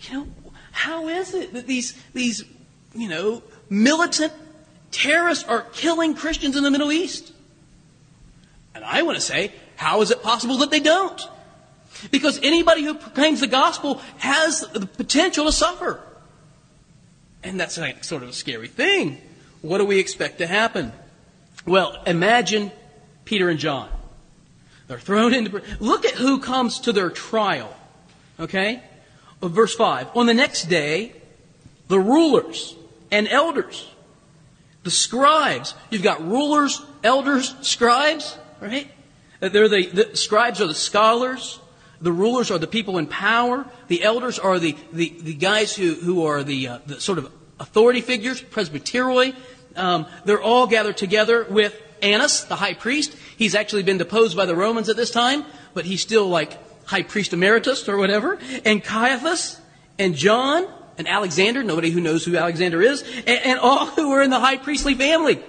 you 0.00 0.14
know, 0.14 0.26
how 0.72 1.08
is 1.08 1.34
it 1.34 1.52
that 1.52 1.66
these, 1.66 1.92
these, 2.14 2.42
you 2.94 3.08
know, 3.08 3.42
militant 3.68 4.32
terrorists 4.90 5.44
are 5.44 5.62
killing 5.72 6.14
Christians 6.14 6.56
in 6.56 6.64
the 6.64 6.70
Middle 6.70 6.90
East? 6.90 7.32
And 8.74 8.82
I 8.84 9.02
want 9.02 9.16
to 9.16 9.20
say, 9.22 9.52
how 9.76 10.00
is 10.00 10.10
it 10.10 10.22
possible 10.22 10.56
that 10.58 10.70
they 10.70 10.80
don't? 10.80 11.20
Because 12.10 12.40
anybody 12.42 12.82
who 12.82 12.94
proclaims 12.94 13.40
the 13.40 13.46
gospel 13.46 14.00
has 14.16 14.60
the 14.60 14.86
potential 14.86 15.44
to 15.44 15.52
suffer. 15.52 16.00
And 17.42 17.60
that's 17.60 17.76
like 17.76 18.04
sort 18.04 18.22
of 18.22 18.30
a 18.30 18.32
scary 18.32 18.68
thing. 18.68 19.18
What 19.60 19.78
do 19.78 19.84
we 19.84 19.98
expect 19.98 20.38
to 20.38 20.46
happen? 20.46 20.92
Well, 21.66 22.02
imagine 22.06 22.72
Peter 23.26 23.50
and 23.50 23.58
John. 23.58 23.90
They're 24.86 24.98
thrown 24.98 25.34
into 25.34 25.62
Look 25.78 26.06
at 26.06 26.14
who 26.14 26.40
comes 26.40 26.80
to 26.80 26.92
their 26.92 27.10
trial. 27.10 27.76
Okay? 28.40 28.82
Of 29.42 29.52
Verse 29.52 29.74
5. 29.74 30.16
On 30.16 30.26
the 30.26 30.34
next 30.34 30.64
day, 30.64 31.12
the 31.88 32.00
rulers 32.00 32.74
and 33.10 33.28
elders, 33.28 33.88
the 34.82 34.90
scribes, 34.90 35.74
you've 35.90 36.02
got 36.02 36.26
rulers, 36.26 36.82
elders, 37.04 37.54
scribes, 37.62 38.38
right? 38.60 38.90
They're 39.40 39.68
the, 39.68 39.86
the 39.86 40.16
scribes 40.16 40.60
are 40.60 40.66
the 40.66 40.74
scholars. 40.74 41.60
The 42.00 42.12
rulers 42.12 42.50
are 42.50 42.58
the 42.58 42.66
people 42.66 42.98
in 42.98 43.06
power. 43.06 43.66
The 43.88 44.02
elders 44.02 44.38
are 44.38 44.58
the, 44.58 44.76
the, 44.92 45.14
the 45.20 45.34
guys 45.34 45.74
who, 45.74 45.94
who 45.94 46.24
are 46.24 46.42
the, 46.42 46.68
uh, 46.68 46.78
the 46.86 47.00
sort 47.00 47.18
of 47.18 47.30
authority 47.58 48.00
figures, 48.00 48.42
presbyteroi. 48.42 49.34
Um, 49.76 50.06
they're 50.24 50.42
all 50.42 50.66
gathered 50.66 50.96
together 50.96 51.46
with 51.48 51.80
Annas, 52.02 52.44
the 52.44 52.56
high 52.56 52.74
priest. 52.74 53.14
He's 53.36 53.54
actually 53.54 53.82
been 53.82 53.98
deposed 53.98 54.36
by 54.36 54.46
the 54.46 54.56
Romans 54.56 54.88
at 54.88 54.96
this 54.96 55.10
time, 55.10 55.44
but 55.74 55.84
he's 55.84 56.00
still 56.00 56.28
like 56.28 56.58
high 56.90 57.04
priest 57.04 57.32
emeritus 57.32 57.88
or 57.88 57.96
whatever. 57.96 58.38
And 58.64 58.82
Caiaphas 58.82 59.60
and 59.98 60.16
John 60.16 60.66
and 60.98 61.06
Alexander, 61.06 61.62
nobody 61.62 61.90
who 61.90 62.00
knows 62.00 62.24
who 62.24 62.36
Alexander 62.36 62.82
is, 62.82 63.02
and, 63.02 63.28
and 63.28 63.58
all 63.60 63.86
who 63.86 64.10
are 64.10 64.22
in 64.22 64.30
the 64.30 64.40
high 64.40 64.56
priestly 64.56 64.94
family. 64.94 65.40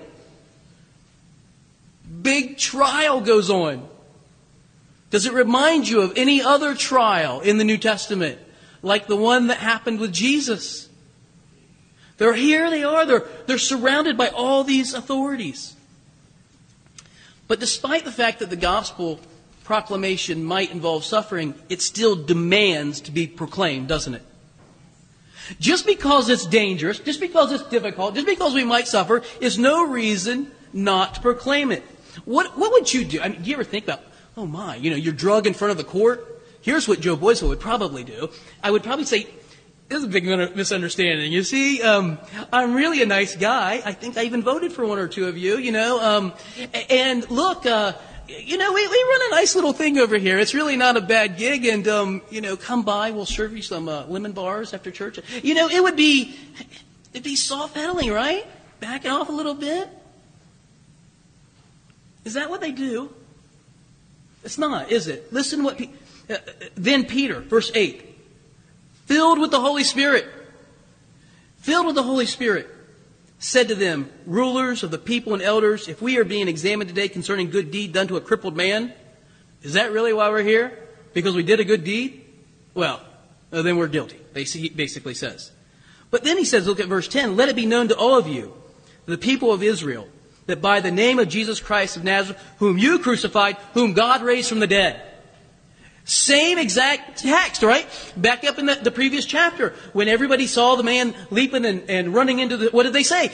Big 2.22 2.58
trial 2.58 3.22
goes 3.22 3.50
on. 3.50 3.90
Does 5.10 5.26
it 5.26 5.34
remind 5.34 5.90
you 5.90 6.02
of 6.02 6.14
any 6.16 6.42
other 6.42 6.76
trial 6.76 7.42
in 7.42 7.58
the 7.58 7.64
New 7.64 7.78
Testament, 7.78 8.40
like 8.84 9.08
the 9.08 9.16
one 9.16 9.48
that 9.48 9.58
happened 9.58 10.00
with 10.00 10.14
Jesus? 10.14 10.88
They're 12.18 12.36
here, 12.36 12.70
they 12.70 12.84
are. 12.84 13.06
They're, 13.06 13.28
they're 13.48 13.58
surrounded 13.58 14.16
by 14.16 14.28
all 14.28 14.64
these 14.64 14.94
authorities. 14.94 15.76
But 17.48 17.60
despite 17.60 18.06
the 18.06 18.12
fact 18.12 18.40
that 18.40 18.52
the 18.52 18.56
gospel 18.56 19.20
proclamation 19.64 20.44
might 20.44 20.72
involve 20.72 21.04
suffering, 21.04 21.54
it 21.70 21.82
still 21.82 22.16
demands 22.16 23.02
to 23.02 23.12
be 23.12 23.28
proclaimed, 23.28 23.88
doesn't 23.88 24.16
it? 24.16 24.24
Just 25.60 25.86
because 25.86 26.30
it's 26.30 26.46
dangerous, 26.46 27.00
just 27.00 27.20
because 27.20 27.52
it's 27.52 27.64
difficult, 27.64 28.16
just 28.16 28.28
because 28.28 28.54
we 28.54 28.64
might 28.64 28.88
suffer, 28.88 29.22
is 29.40 29.58
no 29.58 29.88
reason 29.88 30.52
not 30.74 31.16
to 31.16 31.22
proclaim 31.22 31.72
it. 31.72 31.84
What, 32.26 32.58
what 32.58 32.72
would 32.72 32.94
you 32.94 33.06
do? 33.06 33.22
I 33.22 33.30
mean, 33.30 33.42
do 33.42 33.50
you 33.50 33.56
ever 33.56 33.64
think 33.64 33.86
about, 33.86 34.02
oh 34.38 34.46
my, 34.46 34.76
you 34.76 34.90
know, 34.90 34.96
you're 34.96 35.14
drug 35.14 35.48
in 35.48 35.54
front 35.54 35.72
of 35.72 35.78
the 35.78 35.84
court? 35.84 36.42
Here's 36.62 36.88
what 36.88 37.00
Joe 37.00 37.16
Boyce 37.16 37.42
would 37.42 37.60
probably 37.60 38.04
do. 38.04 38.30
I 38.64 38.72
would 38.72 38.84
probably 38.84 39.06
say, 39.06 39.28
this 39.90 40.00
is 40.00 40.06
a 40.06 40.08
big 40.08 40.24
misunderstanding. 40.56 41.34
You 41.34 41.44
see, 41.44 41.82
um, 41.82 42.18
I'm 42.54 42.74
really 42.74 43.02
a 43.02 43.06
nice 43.06 43.36
guy. 43.36 43.82
I 43.84 43.92
think 43.92 44.18
I 44.18 44.24
even 44.24 44.42
voted 44.42 44.72
for 44.72 44.86
one 44.86 45.00
or 45.00 45.10
two 45.10 45.28
of 45.28 45.38
you, 45.38 45.58
you 45.58 45.74
know. 45.74 46.00
Um, 46.00 46.34
and 46.90 47.30
look, 47.30 47.66
uh, 47.66 47.94
you 48.40 48.58
know, 48.58 48.72
we, 48.72 48.88
we 48.88 49.06
run 49.10 49.22
a 49.28 49.36
nice 49.36 49.56
little 49.56 49.74
thing 49.74 49.98
over 49.98 50.18
here. 50.18 50.40
It's 50.40 50.54
really 50.54 50.78
not 50.78 50.98
a 50.98 51.02
bad 51.02 51.38
gig. 51.38 51.66
And, 51.66 51.88
um, 51.88 52.22
you 52.30 52.42
know, 52.42 52.56
come 52.56 52.84
by. 52.84 53.12
We'll 53.12 53.26
serve 53.26 53.56
you 53.56 53.62
some 53.62 53.90
uh, 53.90 54.06
lemon 54.06 54.32
bars 54.32 54.74
after 54.74 54.92
church. 54.92 55.20
You 55.44 55.54
know, 55.54 55.68
it 55.68 55.82
would 55.82 55.96
be, 55.96 56.36
it'd 57.14 57.24
be 57.24 57.36
soft 57.36 57.74
pedaling, 57.74 58.12
right? 58.12 58.46
Backing 58.80 59.12
off 59.12 59.30
a 59.30 59.32
little 59.32 59.54
bit. 59.54 59.90
Is 62.24 62.36
that 62.36 62.50
what 62.50 62.62
they 62.62 62.72
do? 62.72 63.12
It's 64.44 64.58
not, 64.58 64.92
is 64.92 65.08
it? 65.08 65.32
Listen 65.32 65.64
what. 65.64 65.78
Pe- 65.78 65.90
uh, 66.30 66.38
then 66.76 67.06
Peter, 67.06 67.42
verse 67.42 67.72
8, 67.76 68.06
filled 69.06 69.40
with 69.40 69.52
the 69.52 69.60
Holy 69.60 69.84
Spirit, 69.84 70.26
filled 71.58 71.88
with 71.88 71.96
the 71.96 72.04
Holy 72.04 72.26
Spirit, 72.26 72.70
said 73.42 73.70
to 73.70 73.76
them, 73.76 74.10
Rulers 74.28 74.84
of 74.84 74.92
the 74.92 75.00
people 75.00 75.34
and 75.34 75.42
elders, 75.42 75.88
if 75.88 76.00
we 76.00 76.18
are 76.18 76.24
being 76.24 76.48
examined 76.48 76.88
today 76.88 77.10
concerning 77.10 77.50
good 77.50 77.72
deed 77.72 77.92
done 77.92 78.08
to 78.08 78.16
a 78.16 78.22
crippled 78.22 78.56
man, 78.56 78.94
is 79.64 79.74
that 79.74 79.92
really 79.92 80.14
why 80.14 80.30
we're 80.30 80.44
here? 80.44 80.78
Because 81.14 81.36
we 81.36 81.42
did 81.42 81.60
a 81.60 81.66
good 81.66 81.84
deed? 81.84 82.24
Well, 82.76 83.02
uh, 83.52 83.64
then 83.64 83.78
we're 83.78 83.88
guilty, 83.88 84.20
he 84.36 84.70
basically 84.70 85.16
says. 85.16 85.52
But 86.12 86.24
then 86.24 86.38
he 86.38 86.46
says, 86.46 86.68
look 86.68 86.80
at 86.80 86.88
verse 86.88 87.08
10, 87.08 87.36
let 87.36 87.50
it 87.50 87.56
be 87.56 87.66
known 87.66 87.88
to 87.88 87.98
all 87.98 88.16
of 88.16 88.28
you, 88.28 88.54
the 89.08 89.18
people 89.18 89.52
of 89.52 89.64
Israel, 89.64 90.08
that 90.46 90.62
by 90.62 90.80
the 90.80 90.92
name 90.92 91.18
of 91.18 91.28
Jesus 91.28 91.60
Christ 91.60 91.98
of 91.98 92.04
Nazareth, 92.04 92.40
whom 92.60 92.78
you 92.78 93.00
crucified, 93.00 93.58
whom 93.74 93.94
God 93.94 94.22
raised 94.22 94.50
from 94.50 94.60
the 94.60 94.68
dead. 94.68 95.02
Same 96.04 96.58
exact 96.58 97.20
text, 97.20 97.64
right? 97.64 97.86
Back 98.18 98.44
up 98.44 98.58
in 98.60 98.66
the, 98.66 98.76
the 98.76 98.92
previous 98.92 99.26
chapter, 99.26 99.74
when 99.94 100.08
everybody 100.08 100.48
saw 100.48 100.76
the 100.76 100.84
man 100.84 101.14
leaping 101.30 101.66
and, 101.66 101.90
and 101.90 102.14
running 102.14 102.40
into 102.40 102.58
the, 102.58 102.70
what 102.70 102.84
did 102.84 102.94
they 102.94 103.04
say? 103.04 103.32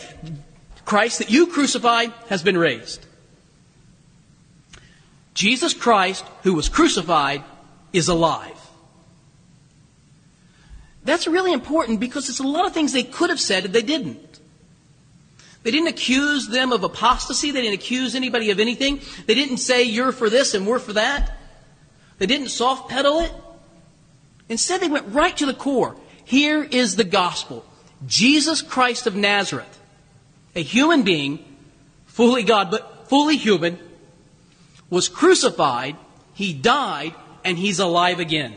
Christ 0.86 1.20
that 1.20 1.30
you 1.30 1.48
crucified 1.48 2.14
has 2.30 2.44
been 2.44 2.58
raised. 2.58 3.06
Jesus 5.34 5.74
Christ, 5.74 6.26
who 6.44 6.54
was 6.54 6.68
crucified, 6.68 7.44
is 7.94 8.08
alive. 8.08 8.60
That's 11.04 11.28
really 11.28 11.54
important 11.54 12.00
because 12.00 12.28
there's 12.28 12.40
a 12.40 12.48
lot 12.48 12.66
of 12.66 12.74
things 12.74 12.92
they 12.92 13.04
could 13.04 13.30
have 13.30 13.40
said 13.40 13.66
and 13.66 13.74
they 13.74 13.82
didn't. 13.82 14.40
They 15.64 15.72
didn't 15.72 15.88
accuse 15.88 16.48
them 16.48 16.72
of 16.72 16.84
apostasy. 16.84 17.52
They 17.52 17.62
didn't 17.62 17.76
accuse 17.76 18.16
anybody 18.16 18.52
of 18.52 18.60
anything. 18.60 19.02
They 19.26 19.36
didn't 19.36 19.58
say, 19.58 19.84
you're 19.84 20.12
for 20.12 20.30
this 20.30 20.54
and 20.54 20.66
we're 20.66 20.80
for 20.80 20.94
that. 20.94 21.37
They 22.18 22.26
didn't 22.26 22.50
soft 22.50 22.90
pedal 22.90 23.20
it. 23.20 23.32
Instead, 24.50 24.82
they 24.82 24.88
went 24.88 25.14
right 25.14 25.36
to 25.38 25.46
the 25.46 25.54
core. 25.54 25.96
Here 26.24 26.64
is 26.64 26.96
the 26.96 27.04
gospel 27.04 27.66
Jesus 28.06 28.62
Christ 28.62 29.08
of 29.08 29.16
Nazareth, 29.16 29.80
a 30.56 30.62
human 30.62 31.04
being, 31.04 31.44
fully 32.06 32.44
God, 32.44 32.70
but 32.70 33.10
fully 33.10 33.38
human, 33.38 33.80
was 34.90 35.10
crucified, 35.10 35.96
he 36.34 36.54
died, 36.54 37.14
and 37.44 37.58
he's 37.58 37.80
alive 37.80 38.20
again. 38.20 38.54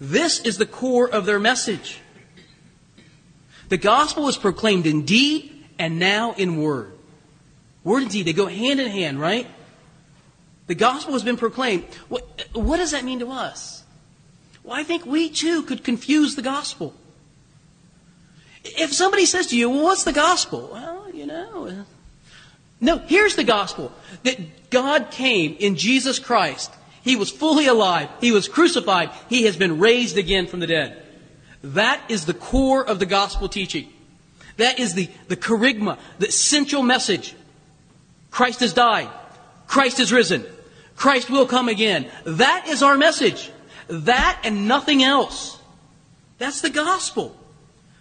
This 0.00 0.40
is 0.40 0.58
the 0.58 0.66
core 0.66 1.08
of 1.08 1.26
their 1.26 1.38
message. 1.38 2.00
The 3.68 3.76
gospel 3.76 4.28
is 4.28 4.36
proclaimed 4.36 4.86
in 4.86 5.04
deed 5.04 5.52
and 5.78 5.98
now 5.98 6.32
in 6.32 6.60
word. 6.62 6.92
Word 7.84 8.02
and 8.02 8.10
deed, 8.10 8.26
they 8.26 8.32
go 8.32 8.46
hand 8.46 8.80
in 8.80 8.90
hand, 8.90 9.20
right? 9.20 9.46
The 10.70 10.76
gospel 10.76 11.14
has 11.14 11.24
been 11.24 11.36
proclaimed. 11.36 11.82
What, 12.08 12.46
what 12.52 12.76
does 12.76 12.92
that 12.92 13.02
mean 13.02 13.18
to 13.18 13.32
us? 13.32 13.82
Well, 14.62 14.78
I 14.78 14.84
think 14.84 15.04
we 15.04 15.28
too 15.28 15.64
could 15.64 15.82
confuse 15.82 16.36
the 16.36 16.42
gospel. 16.42 16.94
If 18.62 18.92
somebody 18.92 19.26
says 19.26 19.48
to 19.48 19.56
you, 19.56 19.68
well, 19.68 19.82
what's 19.82 20.04
the 20.04 20.12
gospel? 20.12 20.70
Well, 20.72 21.10
you 21.12 21.26
know. 21.26 21.66
Uh, 21.66 21.74
no, 22.80 22.98
here's 22.98 23.34
the 23.34 23.42
gospel 23.42 23.90
that 24.22 24.70
God 24.70 25.10
came 25.10 25.56
in 25.58 25.74
Jesus 25.74 26.20
Christ. 26.20 26.72
He 27.02 27.16
was 27.16 27.32
fully 27.32 27.66
alive. 27.66 28.08
He 28.20 28.30
was 28.30 28.46
crucified. 28.46 29.10
He 29.28 29.46
has 29.46 29.56
been 29.56 29.80
raised 29.80 30.18
again 30.18 30.46
from 30.46 30.60
the 30.60 30.68
dead. 30.68 31.02
That 31.64 32.00
is 32.08 32.26
the 32.26 32.34
core 32.34 32.86
of 32.86 33.00
the 33.00 33.06
gospel 33.06 33.48
teaching. 33.48 33.92
That 34.56 34.78
is 34.78 34.94
the, 34.94 35.10
the 35.26 35.36
kerygma, 35.36 35.98
the 36.20 36.30
central 36.30 36.84
message. 36.84 37.34
Christ 38.30 38.60
has 38.60 38.72
died. 38.72 39.08
Christ 39.66 39.98
has 39.98 40.12
risen. 40.12 40.46
Christ 41.00 41.30
will 41.30 41.46
come 41.46 41.70
again. 41.70 42.10
That 42.24 42.68
is 42.68 42.82
our 42.82 42.98
message. 42.98 43.50
That 43.88 44.42
and 44.44 44.68
nothing 44.68 45.02
else. 45.02 45.58
That's 46.36 46.60
the 46.60 46.68
gospel. 46.68 47.34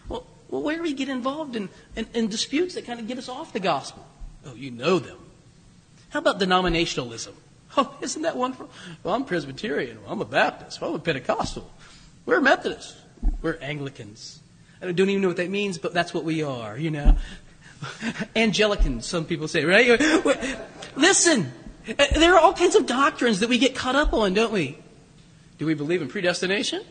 Well, 0.09 0.27
well 0.49 0.61
where 0.61 0.75
do 0.75 0.83
we 0.83 0.91
get 0.91 1.07
involved 1.07 1.55
in, 1.55 1.69
in, 1.95 2.07
in 2.13 2.27
disputes 2.27 2.75
that 2.75 2.85
kind 2.85 2.99
of 2.99 3.07
get 3.07 3.17
us 3.17 3.29
off 3.29 3.53
the 3.53 3.61
gospel? 3.61 4.05
Oh, 4.45 4.53
you 4.53 4.69
know 4.69 4.99
them. 4.99 5.17
How 6.09 6.19
about 6.19 6.39
denominationalism? 6.39 7.33
Oh, 7.77 7.95
isn't 8.01 8.23
that 8.23 8.35
wonderful? 8.35 8.67
Well, 9.03 9.13
I'm 9.13 9.25
Presbyterian. 9.25 10.01
Well, 10.01 10.11
I'm 10.11 10.21
a 10.21 10.25
Baptist. 10.25 10.81
Well, 10.81 10.89
I'm 10.89 10.95
a 10.95 10.99
Pentecostal. 10.99 11.71
We're 12.25 12.41
Methodists. 12.41 12.97
We're 13.43 13.59
Anglicans. 13.61 14.39
I 14.81 14.91
don't 14.91 15.07
even 15.07 15.21
know 15.21 15.27
what 15.27 15.37
that 15.37 15.51
means, 15.51 15.77
but 15.77 15.93
that's 15.93 16.11
what 16.11 16.23
we 16.23 16.41
are, 16.41 16.75
you 16.75 16.89
know. 16.89 17.15
Angelicans, 18.35 19.05
some 19.05 19.23
people 19.25 19.47
say, 19.47 19.65
right? 19.65 20.01
Listen, 20.95 21.51
there 21.97 22.35
are 22.35 22.39
all 22.39 22.53
kinds 22.53 22.75
of 22.75 22.85
doctrines 22.85 23.39
that 23.39 23.49
we 23.49 23.57
get 23.57 23.75
caught 23.75 23.95
up 23.95 24.13
on, 24.13 24.33
don't 24.33 24.51
we? 24.51 24.77
Do 25.57 25.65
we 25.65 25.73
believe 25.73 26.01
in 26.01 26.07
predestination? 26.07 26.83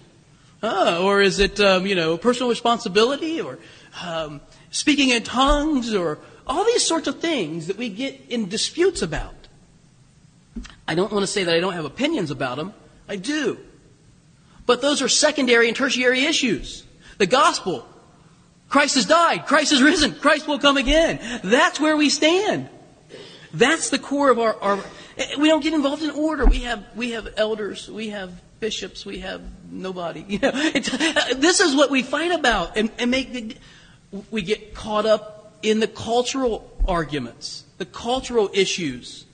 Uh, 0.63 1.01
or 1.03 1.21
is 1.21 1.39
it, 1.39 1.61
um, 1.61 1.87
you 1.87 1.95
know, 1.95 2.19
personal 2.19 2.51
responsibility 2.51 3.41
or 3.41 3.59
um, 4.03 4.41
speaking 4.71 5.11
in 5.11 5.23
tongues 5.23 5.95
or 5.95 6.19
all 6.47 6.65
these 6.65 6.85
sorts 6.87 7.07
of 7.07 7.21
things 7.21 7.69
that 7.69 7.77
we 7.77 7.89
get 7.89 8.21
in 8.29 8.49
disputes 8.49 9.03
about? 9.03 9.35
I 10.87 10.95
don't 10.95 11.13
want 11.13 11.23
to 11.23 11.27
say 11.27 11.45
that 11.45 11.55
I 11.55 11.61
don't 11.61 11.75
have 11.75 11.85
opinions 11.85 12.31
about 12.31 12.57
them. 12.57 12.75
I 13.09 13.17
do. 13.17 13.59
But 14.67 14.83
those 14.83 15.01
are 15.01 15.09
secondary 15.09 15.69
and 15.69 15.77
tertiary 15.77 16.25
issues. 16.25 16.85
The 17.19 17.27
gospel. 17.27 17.87
Christ 18.69 18.97
has 18.97 19.07
died. 19.07 19.47
Christ 19.47 19.71
has 19.71 19.83
risen. 19.83 20.15
Christ 20.15 20.47
will 20.47 20.59
come 20.59 20.77
again. 20.77 21.41
That's 21.43 21.81
where 21.81 21.97
we 21.97 22.11
stand. 22.11 22.69
That's 23.53 23.91
the 23.91 23.99
core 23.99 24.31
of 24.31 24.39
our, 24.39 24.57
our 24.61 24.85
we 25.39 25.49
don't 25.49 25.63
get 25.63 25.75
involved 25.75 26.03
in 26.03 26.11
order. 26.11 26.45
We 26.47 26.61
have, 26.61 26.85
we 26.95 27.13
have 27.13 27.29
elders. 27.37 27.89
We 27.91 28.11
have 28.11 28.41
bishops. 28.61 29.05
We 29.05 29.21
have 29.21 29.43
nobody. 29.71 30.25
You 30.29 30.39
know, 30.39 30.51
this 30.51 31.61
is 31.61 31.75
what 31.75 31.91
we 31.91 32.03
fight 32.03 32.33
about 32.33 32.77
and, 32.77 32.91
and 32.99 33.11
make, 33.11 33.59
we 34.31 34.43
get 34.43 34.75
caught 34.75 35.07
up 35.07 35.59
in 35.63 35.81
the 35.81 35.89
cultural 35.89 36.71
arguments, 36.87 37.65
the 37.79 37.85
cultural 37.85 38.51
issues 38.53 39.25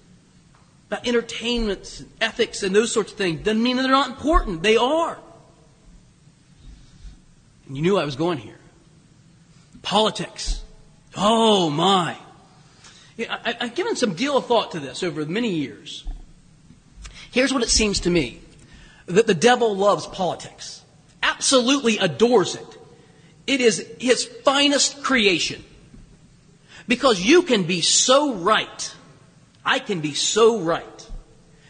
about 0.86 1.06
entertainment, 1.06 2.00
and 2.00 2.10
ethics, 2.20 2.62
and 2.62 2.74
those 2.74 2.92
sorts 2.92 3.12
of 3.12 3.18
things. 3.18 3.42
Doesn't 3.42 3.62
mean 3.62 3.76
that 3.76 3.82
they're 3.82 3.90
not 3.90 4.10
important. 4.10 4.62
They 4.62 4.76
are. 4.76 5.18
And 7.66 7.76
you 7.76 7.82
knew 7.82 7.98
I 7.98 8.04
was 8.04 8.16
going 8.16 8.38
here. 8.38 8.58
Politics. 9.82 10.62
Oh 11.16 11.70
my. 11.70 12.16
I, 13.18 13.56
I've 13.60 13.74
given 13.74 13.96
some 13.96 14.14
deal 14.14 14.36
of 14.36 14.46
thought 14.46 14.72
to 14.72 14.80
this 14.80 15.02
over 15.02 15.24
many 15.24 15.50
years. 15.50 16.04
Here's 17.30 17.52
what 17.52 17.62
it 17.62 17.68
seems 17.68 18.00
to 18.00 18.10
me 18.10 18.40
that 19.06 19.26
the 19.26 19.34
devil 19.34 19.76
loves 19.76 20.06
politics, 20.06 20.82
absolutely 21.22 21.98
adores 21.98 22.54
it. 22.54 22.78
It 23.46 23.60
is 23.60 23.86
his 23.98 24.24
finest 24.24 25.02
creation. 25.02 25.62
Because 26.86 27.20
you 27.20 27.42
can 27.42 27.64
be 27.64 27.80
so 27.80 28.34
right. 28.34 28.94
I 29.64 29.78
can 29.78 30.00
be 30.00 30.14
so 30.14 30.60
right. 30.60 31.10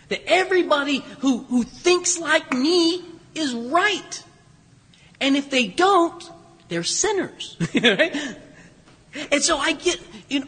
That 0.09 0.23
everybody 0.27 0.99
who, 1.21 1.39
who 1.45 1.63
thinks 1.63 2.19
like 2.19 2.53
me 2.53 3.05
is 3.35 3.55
right. 3.55 4.25
And 5.21 5.37
if 5.37 5.51
they 5.51 5.67
don't, 5.67 6.23
they're 6.69 6.83
sinners. 6.83 7.57
and 7.75 8.37
so 9.43 9.57
I 9.59 9.73
get, 9.73 10.01
you 10.29 10.41
know, 10.41 10.47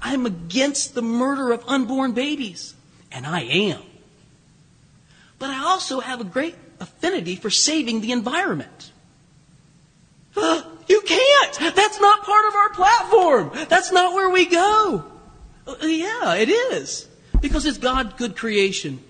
I'm 0.00 0.26
against 0.26 0.94
the 0.94 1.02
murder 1.02 1.52
of 1.52 1.64
unborn 1.66 2.12
babies. 2.12 2.74
And 3.12 3.26
I 3.26 3.40
am. 3.40 3.82
but 5.38 5.50
I 5.50 5.58
also 5.64 6.00
have 6.00 6.20
a 6.20 6.24
great 6.24 6.54
affinity 6.80 7.36
for 7.36 7.50
saving 7.50 8.00
the 8.00 8.12
environment. 8.12 8.92
You 10.88 11.00
can't. 11.00 11.74
That's 11.74 12.00
not 12.00 12.24
part 12.24 12.46
of 12.46 12.54
our 12.54 12.68
platform. 12.70 13.50
That's 13.68 13.90
not 13.90 14.14
where 14.14 14.30
we 14.30 14.46
go. 14.46 15.04
Uh, 15.66 15.74
yeah, 15.82 16.34
it 16.34 16.48
is. 16.48 17.08
Because 17.40 17.66
it's 17.66 17.78
God's 17.78 18.14
good 18.14 18.36
creation. 18.36 19.00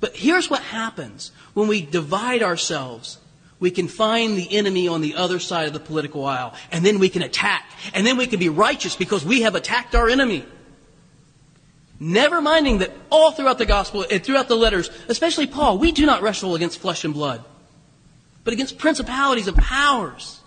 But 0.00 0.16
here's 0.16 0.48
what 0.48 0.62
happens 0.62 1.32
when 1.54 1.66
we 1.66 1.80
divide 1.80 2.42
ourselves. 2.42 3.18
We 3.60 3.70
can 3.70 3.88
find 3.88 4.36
the 4.36 4.56
enemy 4.56 4.86
on 4.86 5.00
the 5.00 5.16
other 5.16 5.40
side 5.40 5.66
of 5.66 5.72
the 5.72 5.80
political 5.80 6.24
aisle, 6.24 6.54
and 6.70 6.84
then 6.84 6.98
we 6.98 7.08
can 7.08 7.22
attack. 7.22 7.64
And 7.92 8.06
then 8.06 8.16
we 8.16 8.26
can 8.26 8.38
be 8.38 8.48
righteous 8.48 8.94
because 8.94 9.24
we 9.24 9.42
have 9.42 9.54
attacked 9.54 9.94
our 9.94 10.08
enemy. 10.08 10.44
Never 11.98 12.40
minding 12.40 12.78
that 12.78 12.92
all 13.10 13.32
throughout 13.32 13.58
the 13.58 13.66
gospel 13.66 14.06
and 14.08 14.22
throughout 14.22 14.46
the 14.46 14.56
letters, 14.56 14.90
especially 15.08 15.48
Paul, 15.48 15.78
we 15.78 15.90
do 15.90 16.06
not 16.06 16.22
wrestle 16.22 16.54
against 16.54 16.78
flesh 16.78 17.04
and 17.04 17.12
blood 17.12 17.44
but 18.48 18.54
against 18.54 18.78
principalities 18.78 19.46
and 19.46 19.58
powers. 19.58 20.40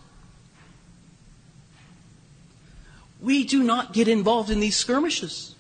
We 3.22 3.44
do 3.44 3.62
not 3.62 3.94
get 3.94 4.08
involved 4.08 4.50
in 4.50 4.60
these 4.60 4.76
skirmishes. 4.76 5.54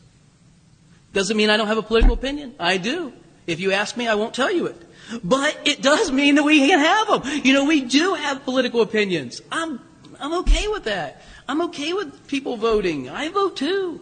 Doesn't 1.13 1.37
mean 1.37 1.51
I 1.51 1.57
don't 1.57 1.67
have 1.67 1.77
a 1.77 1.83
political 1.83 2.15
opinion. 2.15 2.55
I 2.59 2.77
do. 2.77 3.13
If 3.51 3.59
you 3.59 3.71
ask 3.71 3.95
me, 3.97 4.07
I 4.07 4.15
won't 4.15 4.33
tell 4.33 4.51
you 4.51 4.67
it. 4.67 4.81
But 5.23 5.59
it 5.65 5.81
does 5.81 6.11
mean 6.11 6.35
that 6.35 6.43
we 6.43 6.67
can 6.67 6.79
have 6.79 7.07
them. 7.07 7.41
You 7.43 7.53
know, 7.53 7.65
we 7.65 7.81
do 7.81 8.13
have 8.13 8.43
political 8.43 8.81
opinions. 8.81 9.41
I'm, 9.51 9.79
I'm 10.19 10.33
okay 10.39 10.67
with 10.67 10.85
that. 10.85 11.21
I'm 11.47 11.61
okay 11.63 11.93
with 11.93 12.27
people 12.27 12.55
voting. 12.57 13.09
I 13.09 13.29
vote 13.29 13.57
too. 13.57 14.01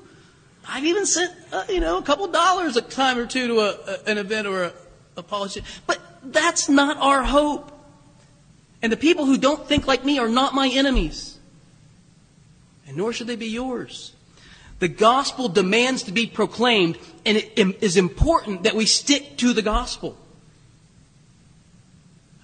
I've 0.67 0.85
even 0.85 1.05
sent, 1.05 1.33
uh, 1.51 1.63
you 1.67 1.79
know, 1.79 1.97
a 1.97 2.03
couple 2.03 2.27
dollars 2.27 2.77
a 2.77 2.81
time 2.81 3.17
or 3.17 3.25
two 3.25 3.47
to 3.47 3.59
a, 3.61 3.69
a, 3.69 4.11
an 4.11 4.17
event 4.19 4.47
or 4.47 4.65
a, 4.65 4.73
a 5.17 5.23
politician. 5.23 5.63
But 5.87 5.99
that's 6.23 6.69
not 6.69 6.97
our 6.97 7.23
hope. 7.23 7.71
And 8.81 8.91
the 8.91 8.97
people 8.97 9.25
who 9.25 9.37
don't 9.37 9.67
think 9.67 9.87
like 9.87 10.05
me 10.05 10.19
are 10.19 10.29
not 10.29 10.53
my 10.53 10.69
enemies. 10.69 11.37
And 12.87 12.97
nor 12.97 13.13
should 13.13 13.27
they 13.27 13.35
be 13.35 13.47
yours. 13.47 14.13
The 14.79 14.87
gospel 14.87 15.49
demands 15.49 16.03
to 16.03 16.11
be 16.11 16.25
proclaimed, 16.25 16.97
and 17.25 17.37
it 17.37 17.83
is 17.83 17.97
important 17.97 18.63
that 18.63 18.75
we 18.75 18.85
stick 18.85 19.37
to 19.37 19.53
the 19.53 19.61
gospel. 19.61 20.17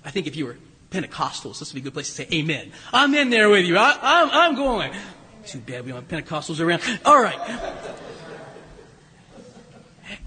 I 0.04 0.12
think 0.12 0.28
if 0.28 0.36
you 0.36 0.46
were 0.46 0.58
Pentecostals, 0.92 1.60
this 1.60 1.74
would 1.74 1.76
be 1.76 1.82
a 1.82 1.84
good 1.84 1.94
place 1.94 2.08
to 2.10 2.14
say 2.14 2.28
amen. 2.34 2.72
I'm 2.94 3.16
in 3.16 3.30
there 3.30 3.50
with 3.50 3.66
you. 3.66 3.78
I, 3.78 3.98
I'm, 4.02 4.30
I'm 4.32 4.56
going. 4.56 4.94
Too 5.46 5.60
bad 5.60 5.86
we 5.86 5.92
don't 5.92 6.10
have 6.10 6.26
Pentecostals 6.26 6.60
around. 6.60 6.82
All 7.06 7.22
right. 7.22 7.40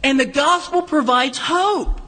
And 0.03 0.19
the 0.19 0.27
gospel 0.27 0.83
provides 0.83 1.39
hope. 1.39 2.01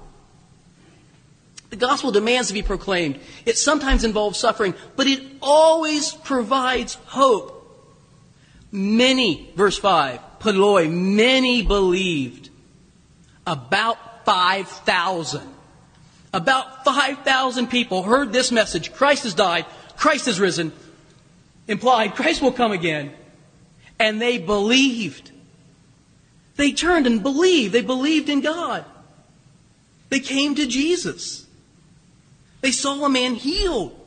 The 1.71 1.77
gospel 1.77 2.11
demands 2.11 2.49
to 2.49 2.55
be 2.55 2.63
proclaimed. 2.63 3.21
It 3.47 3.57
sometimes 3.57 4.03
involves 4.03 4.39
suffering, 4.39 4.75
but 4.97 5.07
it 5.07 5.23
always 5.41 6.13
provides 6.13 6.95
hope. 7.07 7.60
Many, 8.73 9.51
verse 9.57 9.79
5, 9.79 10.21
Poloi, 10.41 10.91
many 10.91 11.63
believed. 11.63 12.51
About 13.47 14.25
5,000. 14.25 15.43
About 16.33 16.85
5,000 16.85 17.67
people 17.67 18.03
heard 18.05 18.33
this 18.33 18.53
message 18.53 18.93
Christ 18.93 19.25
has 19.25 19.35
died, 19.35 19.67
Christ 19.97 20.27
has 20.27 20.39
risen, 20.39 20.73
implied 21.67 22.15
Christ 22.15 22.41
will 22.41 22.53
come 22.53 22.73
again. 22.73 23.13
And 23.99 24.21
they 24.21 24.39
believed. 24.39 25.31
They 26.57 26.73
turned 26.73 27.07
and 27.07 27.23
believed. 27.23 27.73
They 27.73 27.83
believed 27.83 28.29
in 28.29 28.41
God. 28.41 28.85
They 30.09 30.21
came 30.21 30.55
to 30.55 30.67
Jesus. 30.67 31.47
They 32.61 32.73
saw 32.73 33.05
a 33.05 33.09
man 33.09 33.35
healed. 33.35 33.99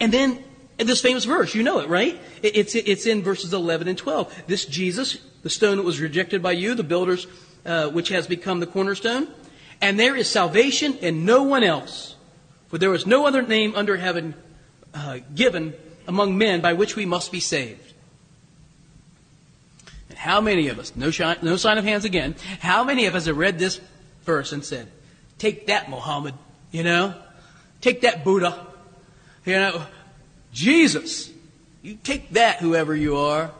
And 0.00 0.12
then 0.12 0.42
this 0.76 1.00
famous 1.00 1.24
verse, 1.24 1.54
you 1.54 1.62
know 1.62 1.78
it, 1.80 1.88
right? 1.88 2.20
It's, 2.42 2.74
it's 2.74 3.06
in 3.06 3.22
verses 3.22 3.52
11 3.52 3.88
and 3.88 3.98
12. 3.98 4.44
This 4.46 4.64
Jesus, 4.64 5.18
the 5.42 5.50
stone 5.50 5.76
that 5.76 5.82
was 5.82 6.00
rejected 6.00 6.42
by 6.42 6.52
you, 6.52 6.74
the 6.74 6.84
builders, 6.84 7.26
uh, 7.64 7.88
which 7.88 8.08
has 8.08 8.26
become 8.26 8.60
the 8.60 8.66
cornerstone. 8.66 9.28
And 9.80 9.98
there 9.98 10.16
is 10.16 10.28
salvation 10.28 10.96
in 10.98 11.24
no 11.24 11.42
one 11.42 11.62
else. 11.62 12.16
For 12.68 12.78
there 12.78 12.94
is 12.94 13.06
no 13.06 13.26
other 13.26 13.42
name 13.42 13.74
under 13.74 13.96
heaven 13.96 14.34
uh, 14.94 15.20
given 15.34 15.74
among 16.06 16.36
men 16.36 16.60
by 16.60 16.72
which 16.72 16.96
we 16.96 17.06
must 17.06 17.32
be 17.32 17.40
saved. 17.40 17.94
And 20.08 20.18
how 20.18 20.40
many 20.40 20.68
of 20.68 20.78
us, 20.78 20.94
no, 20.96 21.10
no 21.42 21.56
sign 21.56 21.78
of 21.78 21.84
hands 21.84 22.04
again, 22.04 22.34
how 22.60 22.84
many 22.84 23.06
of 23.06 23.14
us 23.14 23.26
have 23.26 23.36
read 23.36 23.58
this 23.58 23.80
verse 24.24 24.52
and 24.52 24.64
said, 24.64 24.88
Take 25.38 25.68
that, 25.68 25.88
Muhammad, 25.88 26.34
you 26.72 26.82
know? 26.82 27.14
Take 27.80 28.00
that, 28.00 28.24
Buddha. 28.24 28.66
You 29.44 29.54
know, 29.54 29.86
Jesus. 30.52 31.30
You 31.82 31.96
take 32.02 32.30
that, 32.30 32.58
whoever 32.58 32.94
you 32.94 33.16
are. 33.16 33.50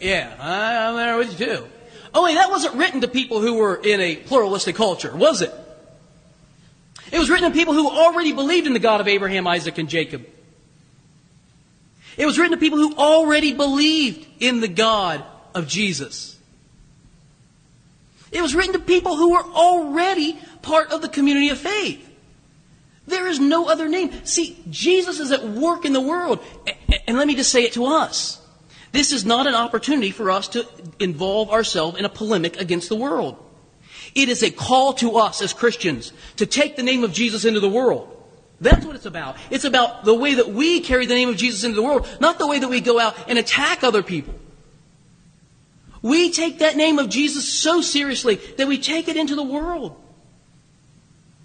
Yeah, 0.00 0.34
I, 0.38 0.88
am 0.88 0.96
there 0.96 1.16
with 1.16 1.38
you 1.38 1.46
too. 1.46 1.68
Oh, 2.14 2.20
Only 2.20 2.34
that 2.34 2.50
wasn't 2.50 2.74
written 2.74 3.00
to 3.00 3.08
people 3.08 3.40
who 3.40 3.54
were 3.54 3.76
in 3.76 4.00
a 4.00 4.16
pluralistic 4.16 4.76
culture, 4.76 5.14
was 5.14 5.42
it? 5.42 5.52
It 7.10 7.18
was 7.18 7.30
written 7.30 7.50
to 7.50 7.56
people 7.56 7.74
who 7.74 7.88
already 7.88 8.32
believed 8.32 8.66
in 8.66 8.74
the 8.74 8.78
God 8.78 9.00
of 9.00 9.08
Abraham, 9.08 9.46
Isaac, 9.46 9.78
and 9.78 9.88
Jacob. 9.88 10.26
It 12.16 12.26
was 12.26 12.38
written 12.38 12.52
to 12.52 12.60
people 12.60 12.78
who 12.78 12.94
already 12.96 13.52
believed 13.54 14.26
in 14.40 14.60
the 14.60 14.68
God 14.68 15.24
of 15.54 15.68
Jesus. 15.68 16.36
It 18.30 18.42
was 18.42 18.54
written 18.54 18.74
to 18.74 18.78
people 18.78 19.16
who 19.16 19.32
were 19.32 19.44
already 19.44 20.38
part 20.60 20.92
of 20.92 21.00
the 21.00 21.08
community 21.08 21.48
of 21.48 21.58
faith. 21.58 22.07
There 23.08 23.26
is 23.26 23.40
no 23.40 23.68
other 23.68 23.88
name. 23.88 24.12
See, 24.24 24.62
Jesus 24.70 25.18
is 25.18 25.32
at 25.32 25.44
work 25.48 25.84
in 25.84 25.92
the 25.92 26.00
world. 26.00 26.40
And 27.06 27.16
let 27.16 27.26
me 27.26 27.34
just 27.34 27.50
say 27.50 27.64
it 27.64 27.72
to 27.72 27.86
us. 27.86 28.40
This 28.92 29.12
is 29.12 29.24
not 29.24 29.46
an 29.46 29.54
opportunity 29.54 30.10
for 30.10 30.30
us 30.30 30.48
to 30.48 30.66
involve 30.98 31.50
ourselves 31.50 31.98
in 31.98 32.04
a 32.04 32.08
polemic 32.08 32.60
against 32.60 32.88
the 32.88 32.96
world. 32.96 33.36
It 34.14 34.28
is 34.28 34.42
a 34.42 34.50
call 34.50 34.92
to 34.94 35.18
us 35.18 35.42
as 35.42 35.52
Christians 35.52 36.12
to 36.36 36.46
take 36.46 36.76
the 36.76 36.82
name 36.82 37.04
of 37.04 37.12
Jesus 37.12 37.44
into 37.44 37.60
the 37.60 37.68
world. 37.68 38.14
That's 38.60 38.84
what 38.84 38.96
it's 38.96 39.06
about. 39.06 39.36
It's 39.50 39.64
about 39.64 40.04
the 40.04 40.14
way 40.14 40.34
that 40.34 40.48
we 40.48 40.80
carry 40.80 41.06
the 41.06 41.14
name 41.14 41.28
of 41.28 41.36
Jesus 41.36 41.64
into 41.64 41.76
the 41.76 41.82
world, 41.82 42.08
not 42.20 42.38
the 42.38 42.46
way 42.46 42.58
that 42.58 42.68
we 42.68 42.80
go 42.80 42.98
out 42.98 43.16
and 43.28 43.38
attack 43.38 43.84
other 43.84 44.02
people. 44.02 44.34
We 46.02 46.30
take 46.30 46.58
that 46.60 46.76
name 46.76 46.98
of 46.98 47.08
Jesus 47.08 47.46
so 47.46 47.80
seriously 47.80 48.36
that 48.56 48.68
we 48.68 48.78
take 48.78 49.08
it 49.08 49.16
into 49.16 49.34
the 49.34 49.42
world. 49.42 49.96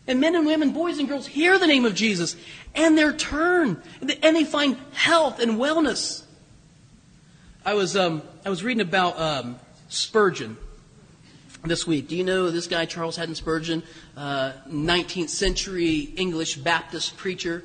And 0.06 0.20
men 0.20 0.36
and 0.36 0.46
women, 0.46 0.72
boys 0.72 1.00
and 1.00 1.08
girls 1.08 1.26
hear 1.26 1.58
the 1.58 1.68
name 1.68 1.86
of 1.86 1.96
Jesus 1.96 2.36
and 2.76 2.98
they 2.98 3.12
turn 3.14 3.82
and 4.02 4.36
they 4.36 4.44
find 4.44 4.78
health 4.94 5.40
and 5.40 5.54
wellness. 5.54 6.24
I 7.66 7.76
was, 7.76 7.96
um, 7.96 8.22
I 8.46 8.50
was 8.50 8.64
reading 8.64 8.82
about 8.82 9.18
um, 9.18 9.60
Spurgeon 9.88 10.58
this 11.64 11.88
week. 11.88 12.10
Do 12.10 12.18
you 12.18 12.24
know 12.26 12.52
this 12.52 12.68
guy, 12.68 12.86
Charles 12.86 13.16
Haddon 13.16 13.36
Spurgeon, 13.36 13.84
uh, 14.18 14.52
19th 14.68 15.30
century 15.30 16.12
English 16.18 16.58
Baptist 16.58 17.16
preacher, 17.16 17.64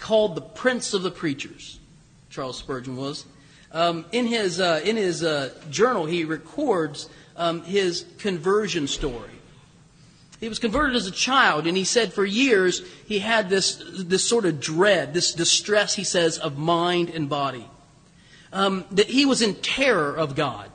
called 0.00 0.34
the 0.34 0.40
Prince 0.40 0.94
of 0.94 1.02
the 1.02 1.12
Preachers? 1.12 1.78
Charles 2.28 2.58
Spurgeon 2.58 2.96
was. 2.96 3.24
Um, 3.70 4.04
in 4.10 4.26
his, 4.26 4.58
uh, 4.58 4.80
in 4.84 4.96
his 4.96 5.22
uh, 5.22 5.54
journal, 5.70 6.06
he 6.06 6.24
records 6.24 7.08
um, 7.36 7.62
his 7.62 8.04
conversion 8.18 8.88
story. 8.88 9.35
He 10.40 10.48
was 10.48 10.58
converted 10.58 10.96
as 10.96 11.06
a 11.06 11.12
child, 11.12 11.66
and 11.66 11.76
he 11.76 11.84
said 11.84 12.12
for 12.12 12.24
years 12.24 12.82
he 13.06 13.18
had 13.18 13.48
this, 13.48 13.82
this 13.98 14.28
sort 14.28 14.44
of 14.44 14.60
dread, 14.60 15.14
this 15.14 15.32
distress, 15.32 15.94
he 15.94 16.04
says, 16.04 16.38
of 16.38 16.58
mind 16.58 17.10
and 17.10 17.28
body. 17.28 17.66
Um, 18.52 18.84
that 18.92 19.06
he 19.06 19.24
was 19.24 19.42
in 19.42 19.54
terror 19.56 20.14
of 20.14 20.34
God. 20.34 20.70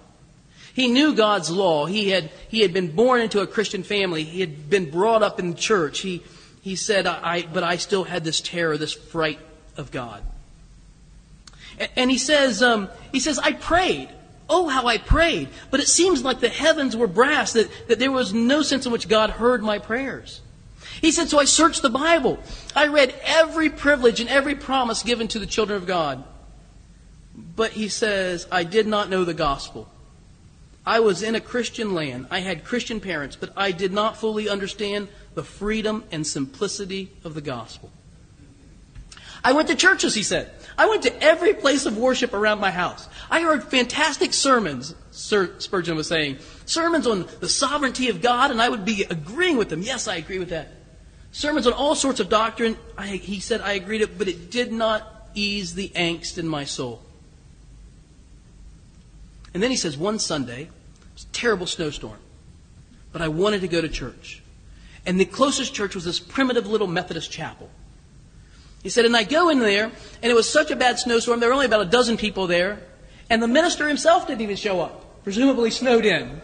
He 0.73 0.87
knew 0.87 1.13
God's 1.13 1.49
law. 1.49 1.85
He 1.85 2.09
had, 2.09 2.31
he 2.47 2.61
had 2.61 2.73
been 2.73 2.95
born 2.95 3.21
into 3.21 3.41
a 3.41 3.47
Christian 3.47 3.83
family. 3.83 4.23
He 4.23 4.39
had 4.39 4.69
been 4.69 4.89
brought 4.89 5.21
up 5.21 5.39
in 5.39 5.55
church. 5.55 5.99
He, 5.99 6.23
he 6.61 6.75
said, 6.75 7.05
I, 7.05 7.43
but 7.43 7.63
I 7.63 7.77
still 7.77 8.03
had 8.03 8.23
this 8.23 8.41
terror, 8.41 8.77
this 8.77 8.93
fright 8.93 9.39
of 9.77 9.91
God. 9.91 10.23
And, 11.77 11.89
and 11.97 12.11
he 12.11 12.17
says, 12.17 12.63
um, 12.63 12.89
he 13.11 13.19
says, 13.19 13.37
I 13.37 13.53
prayed. 13.53 14.09
Oh, 14.53 14.67
how 14.67 14.85
I 14.85 14.97
prayed. 14.97 15.47
But 15.69 15.79
it 15.79 15.87
seems 15.87 16.25
like 16.25 16.41
the 16.41 16.49
heavens 16.49 16.97
were 16.97 17.07
brass, 17.07 17.53
that, 17.53 17.69
that 17.87 17.99
there 17.99 18.11
was 18.11 18.33
no 18.33 18.61
sense 18.61 18.85
in 18.85 18.91
which 18.91 19.07
God 19.07 19.29
heard 19.29 19.63
my 19.63 19.79
prayers. 19.79 20.41
He 20.99 21.13
said, 21.13 21.29
So 21.29 21.39
I 21.39 21.45
searched 21.45 21.81
the 21.81 21.89
Bible. 21.89 22.37
I 22.75 22.87
read 22.87 23.15
every 23.23 23.69
privilege 23.69 24.19
and 24.19 24.29
every 24.29 24.55
promise 24.55 25.03
given 25.03 25.29
to 25.29 25.39
the 25.39 25.45
children 25.45 25.77
of 25.77 25.87
God. 25.87 26.25
But 27.33 27.71
he 27.71 27.87
says, 27.87 28.45
I 28.51 28.65
did 28.65 28.87
not 28.87 29.09
know 29.09 29.23
the 29.23 29.33
gospel. 29.33 29.87
I 30.85 30.99
was 30.99 31.23
in 31.23 31.35
a 31.35 31.39
Christian 31.39 31.93
land. 31.93 32.27
I 32.29 32.41
had 32.41 32.65
Christian 32.65 32.99
parents, 32.99 33.37
but 33.37 33.53
I 33.55 33.71
did 33.71 33.93
not 33.93 34.17
fully 34.17 34.49
understand 34.49 35.07
the 35.33 35.43
freedom 35.43 36.03
and 36.11 36.27
simplicity 36.27 37.09
of 37.23 37.35
the 37.35 37.41
gospel. 37.41 37.89
I 39.43 39.53
went 39.53 39.69
to 39.69 39.75
churches, 39.75 40.13
he 40.13 40.23
said. 40.23 40.51
I 40.77 40.87
went 40.87 41.03
to 41.03 41.23
every 41.23 41.53
place 41.53 41.85
of 41.85 41.97
worship 41.97 42.33
around 42.33 42.59
my 42.59 42.71
house. 42.71 43.07
I 43.29 43.41
heard 43.41 43.63
fantastic 43.63 44.33
sermons, 44.33 44.95
Sir 45.11 45.59
Spurgeon 45.59 45.95
was 45.95 46.07
saying. 46.07 46.39
Sermons 46.65 47.07
on 47.07 47.27
the 47.39 47.49
sovereignty 47.49 48.09
of 48.09 48.21
God, 48.21 48.51
and 48.51 48.61
I 48.61 48.69
would 48.69 48.85
be 48.85 49.03
agreeing 49.03 49.57
with 49.57 49.69
them. 49.69 49.81
Yes, 49.81 50.07
I 50.07 50.15
agree 50.15 50.39
with 50.39 50.49
that. 50.49 50.69
Sermons 51.31 51.65
on 51.65 51.73
all 51.73 51.95
sorts 51.95 52.19
of 52.19 52.29
doctrine. 52.29 52.77
I, 52.97 53.07
he 53.07 53.39
said 53.39 53.61
I 53.61 53.73
agreed 53.73 54.01
it, 54.01 54.17
but 54.17 54.27
it 54.27 54.51
did 54.51 54.71
not 54.71 55.29
ease 55.33 55.73
the 55.73 55.89
angst 55.89 56.37
in 56.37 56.47
my 56.47 56.65
soul. 56.65 57.01
And 59.53 59.61
then 59.61 59.71
he 59.71 59.77
says, 59.77 59.97
one 59.97 60.19
Sunday, 60.19 60.63
it 60.63 60.69
was 61.13 61.23
a 61.23 61.33
terrible 61.33 61.67
snowstorm, 61.67 62.19
but 63.11 63.21
I 63.21 63.27
wanted 63.27 63.61
to 63.61 63.67
go 63.67 63.81
to 63.81 63.89
church. 63.89 64.41
And 65.05 65.19
the 65.19 65.25
closest 65.25 65.73
church 65.73 65.95
was 65.95 66.05
this 66.05 66.19
primitive 66.19 66.67
little 66.67 66.87
Methodist 66.87 67.31
chapel. 67.31 67.69
He 68.83 68.89
said, 68.89 69.05
and 69.05 69.15
I 69.15 69.23
go 69.23 69.49
in 69.49 69.59
there, 69.59 69.85
and 69.85 70.31
it 70.31 70.33
was 70.33 70.49
such 70.49 70.71
a 70.71 70.75
bad 70.75 70.97
snowstorm, 70.97 71.39
there 71.39 71.49
were 71.49 71.53
only 71.53 71.67
about 71.67 71.81
a 71.81 71.85
dozen 71.85 72.17
people 72.17 72.47
there, 72.47 72.81
and 73.29 73.41
the 73.41 73.47
minister 73.47 73.87
himself 73.87 74.27
didn't 74.27 74.41
even 74.41 74.55
show 74.55 74.81
up, 74.81 75.23
presumably 75.23 75.69
snowed 75.69 76.05
in. 76.05 76.41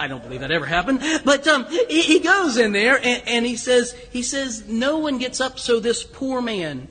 I 0.00 0.08
don't 0.08 0.22
believe 0.22 0.40
that 0.40 0.50
ever 0.50 0.66
happened, 0.66 1.00
but 1.24 1.46
um, 1.46 1.66
he, 1.66 2.02
he, 2.02 2.20
goes 2.20 2.56
in 2.56 2.72
there 2.72 2.96
and, 2.96 3.22
and, 3.26 3.46
he 3.46 3.56
says, 3.56 3.92
he 4.10 4.22
says, 4.22 4.66
no 4.66 4.98
one 4.98 5.18
gets 5.18 5.40
up, 5.40 5.58
so 5.58 5.78
this 5.78 6.02
poor 6.02 6.40
man, 6.40 6.88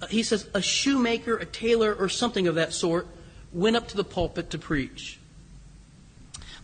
uh, 0.00 0.06
he 0.06 0.22
says, 0.22 0.48
a 0.54 0.62
shoemaker, 0.62 1.36
a 1.36 1.46
tailor, 1.46 1.94
or 1.94 2.08
something 2.08 2.48
of 2.48 2.56
that 2.56 2.72
sort, 2.72 3.06
went 3.52 3.76
up 3.76 3.86
to 3.88 3.96
the 3.96 4.04
pulpit 4.04 4.50
to 4.50 4.58
preach. 4.58 5.20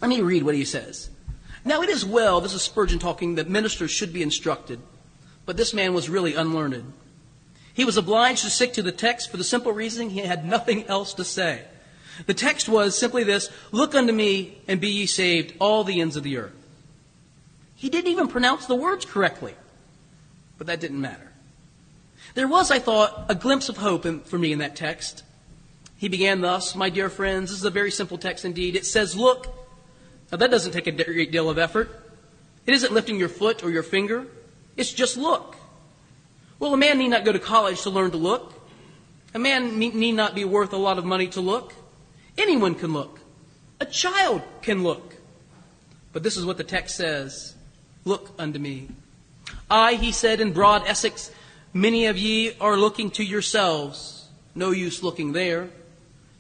Let 0.01 0.09
me 0.09 0.23
read 0.23 0.43
what 0.43 0.55
he 0.55 0.65
says. 0.65 1.11
Now 1.65 1.83
it 1.83 1.89
is 1.89 2.05
well, 2.05 2.41
this 2.41 2.55
is 2.55 2.63
Spurgeon 2.63 2.99
talking, 2.99 3.35
that 3.37 3.49
ministers 3.49 3.91
should 3.91 4.13
be 4.13 4.23
instructed, 4.23 4.81
but 5.45 5.57
this 5.57 5.75
man 5.75 5.95
was 5.95 6.09
really 6.09 6.35
unlearned. 6.35 6.93
He 7.77 7.85
was 7.85 7.99
obliged 7.99 8.43
to 8.43 8.51
stick 8.51 8.73
to 8.73 8.83
the 8.83 8.91
text 8.91 9.31
for 9.31 9.37
the 9.37 9.45
simple 9.45 9.71
reason 9.71 10.09
he 10.09 10.21
had 10.21 10.47
nothing 10.47 10.87
else 10.87 11.13
to 11.13 11.25
say. 11.25 11.61
The 12.25 12.33
text 12.33 12.71
was 12.71 12.97
simply 12.97 13.23
this 13.23 13.51
Look 13.71 13.95
unto 13.95 14.15
me 14.15 14.57
and 14.67 14.81
be 14.81 14.89
ye 14.89 15.05
saved, 15.05 15.53
all 15.61 15.85
the 15.85 16.01
ends 16.01 16.17
of 16.17 16.23
the 16.23 16.39
earth. 16.39 16.55
He 17.75 17.91
didn't 17.91 18.11
even 18.11 18.29
pronounce 18.29 18.65
the 18.65 18.75
words 18.75 19.05
correctly, 19.05 19.55
but 20.57 20.67
that 20.69 20.81
didn't 20.81 21.03
matter. 21.03 21.33
There 22.35 22.49
was, 22.49 22.71
I 22.71 22.79
thought, 22.79 23.27
a 23.29 23.35
glimpse 23.35 23.69
of 23.69 23.77
hope 23.77 24.07
in, 24.07 24.21
for 24.21 24.39
me 24.39 24.53
in 24.53 24.61
that 24.61 24.75
text. 24.75 25.23
He 25.99 26.09
began 26.09 26.41
thus, 26.41 26.75
My 26.75 26.89
dear 26.89 27.11
friends, 27.11 27.51
this 27.51 27.59
is 27.59 27.65
a 27.67 27.71
very 27.71 27.91
simple 27.91 28.17
text 28.17 28.47
indeed. 28.47 28.75
It 28.75 28.87
says, 28.87 29.15
Look. 29.15 29.49
Now, 30.33 30.39
that 30.39 30.51
doesn't 30.51 30.73
take 30.73 30.87
a 30.87 30.93
great 30.93 31.31
deal 31.31 31.51
of 31.51 31.59
effort. 31.59 31.91
It 32.65 32.73
isn't 32.73 32.93
lifting 32.95 33.19
your 33.19 33.29
foot 33.29 33.63
or 33.63 33.71
your 33.71 33.83
finger, 33.83 34.27
it's 34.79 34.95
just 34.95 35.19
look. 35.19 35.56
Well, 36.59 36.73
a 36.73 36.77
man 36.77 36.99
need 36.99 37.09
not 37.09 37.25
go 37.25 37.33
to 37.33 37.39
college 37.39 37.83
to 37.83 37.91
learn 37.91 38.11
to 38.13 38.17
look. 38.17 38.55
A 39.35 39.39
man 39.39 39.79
need 39.79 40.15
not 40.15 40.35
be 40.35 40.45
worth 40.45 40.73
a 40.73 40.79
lot 40.79 40.99
of 40.99 41.05
money 41.05 41.29
to 41.29 41.41
look. 41.41 41.75
Anyone 42.39 42.75
can 42.75 42.93
look. 42.93 43.21
A 43.81 43.87
child 43.87 44.43
can 44.63 44.83
look. 44.83 45.15
But 46.13 46.23
this 46.23 46.37
is 46.37 46.47
what 46.47 46.57
the 46.57 46.65
text 46.65 46.97
says 46.97 47.55
Look 48.05 48.31
unto 48.39 48.59
me. 48.59 48.89
I, 49.71 49.95
he 49.95 50.13
said 50.13 50.41
in 50.41 50.53
broad 50.53 50.87
Essex, 50.87 51.31
many 51.75 52.07
of 52.07 52.17
ye 52.17 52.57
are 52.61 52.77
looking 52.77 53.11
to 53.13 53.25
yourselves. 53.25 54.29
No 54.55 54.71
use 54.71 55.03
looking 55.03 55.33
there. 55.33 55.69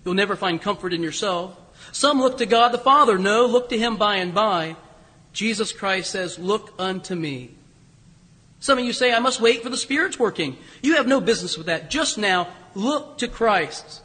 You'll 0.05 0.14
never 0.14 0.37
find 0.37 0.62
comfort 0.62 0.94
in 0.94 1.02
yourself. 1.02 1.57
Some 1.92 2.20
look 2.20 2.38
to 2.38 2.46
God 2.46 2.72
the 2.72 2.79
Father. 2.79 3.18
No, 3.18 3.46
look 3.46 3.68
to 3.70 3.79
him 3.79 3.96
by 3.96 4.16
and 4.16 4.33
by. 4.35 4.76
Jesus 5.33 5.72
Christ 5.72 6.12
says, 6.12 6.38
Look 6.38 6.72
unto 6.79 7.14
me. 7.14 7.50
Some 8.66 8.79
of 8.79 8.85
you 8.85 8.92
say, 8.92 9.14
I 9.14 9.20
must 9.20 9.40
wait 9.40 9.62
for 9.62 9.68
the 9.68 9.76
Spirit's 9.76 10.18
working. 10.18 10.57
You 10.83 10.96
have 10.96 11.07
no 11.07 11.20
business 11.20 11.57
with 11.57 11.68
that. 11.68 11.88
Just 11.88 12.18
now, 12.18 12.48
look 12.74 13.18
to 13.18 13.29
Christ. 13.29 14.02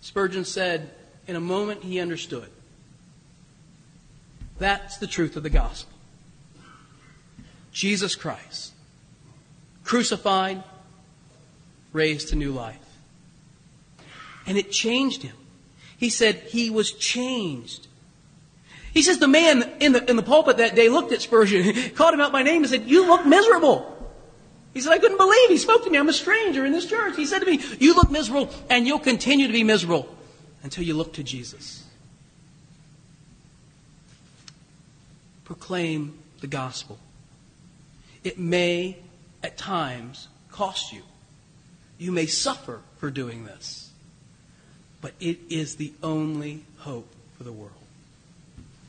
Spurgeon 0.00 0.44
said, 0.44 0.90
in 1.28 1.36
a 1.36 1.40
moment 1.40 1.84
he 1.84 2.00
understood. 2.00 2.48
That's 4.58 4.96
the 4.96 5.06
truth 5.06 5.36
of 5.36 5.44
the 5.44 5.50
gospel. 5.50 5.96
Jesus 7.70 8.16
Christ, 8.16 8.72
crucified, 9.84 10.64
raised 11.92 12.30
to 12.30 12.34
new 12.34 12.50
life. 12.50 12.98
And 14.48 14.58
it 14.58 14.72
changed 14.72 15.22
him. 15.22 15.36
He 15.96 16.10
said 16.10 16.34
he 16.48 16.70
was 16.70 16.90
changed. 16.90 17.85
He 18.96 19.02
says 19.02 19.18
the 19.18 19.28
man 19.28 19.62
in 19.78 19.92
the, 19.92 20.08
in 20.08 20.16
the 20.16 20.22
pulpit 20.22 20.56
that 20.56 20.74
day 20.74 20.88
looked 20.88 21.12
at 21.12 21.20
Spurgeon, 21.20 21.90
called 21.94 22.14
him 22.14 22.20
out 22.22 22.32
by 22.32 22.42
name 22.42 22.62
and 22.62 22.70
said, 22.70 22.88
You 22.88 23.06
look 23.06 23.26
miserable. 23.26 23.94
He 24.72 24.80
said, 24.80 24.90
I 24.90 24.98
couldn't 24.98 25.18
believe 25.18 25.50
he 25.50 25.58
spoke 25.58 25.84
to 25.84 25.90
me. 25.90 25.98
I'm 25.98 26.08
a 26.08 26.14
stranger 26.14 26.64
in 26.64 26.72
this 26.72 26.86
church. 26.86 27.14
He 27.14 27.26
said 27.26 27.40
to 27.40 27.44
me, 27.44 27.60
You 27.78 27.94
look 27.94 28.10
miserable 28.10 28.48
and 28.70 28.86
you'll 28.86 28.98
continue 28.98 29.48
to 29.48 29.52
be 29.52 29.64
miserable 29.64 30.08
until 30.62 30.82
you 30.82 30.94
look 30.94 31.12
to 31.12 31.22
Jesus. 31.22 31.84
Proclaim 35.44 36.18
the 36.40 36.46
gospel. 36.46 36.98
It 38.24 38.38
may, 38.38 38.96
at 39.42 39.58
times, 39.58 40.28
cost 40.50 40.94
you. 40.94 41.02
You 41.98 42.12
may 42.12 42.24
suffer 42.24 42.80
for 42.96 43.10
doing 43.10 43.44
this. 43.44 43.90
But 45.02 45.12
it 45.20 45.38
is 45.50 45.76
the 45.76 45.92
only 46.02 46.64
hope 46.78 47.12
for 47.36 47.44
the 47.44 47.52
world. 47.52 47.85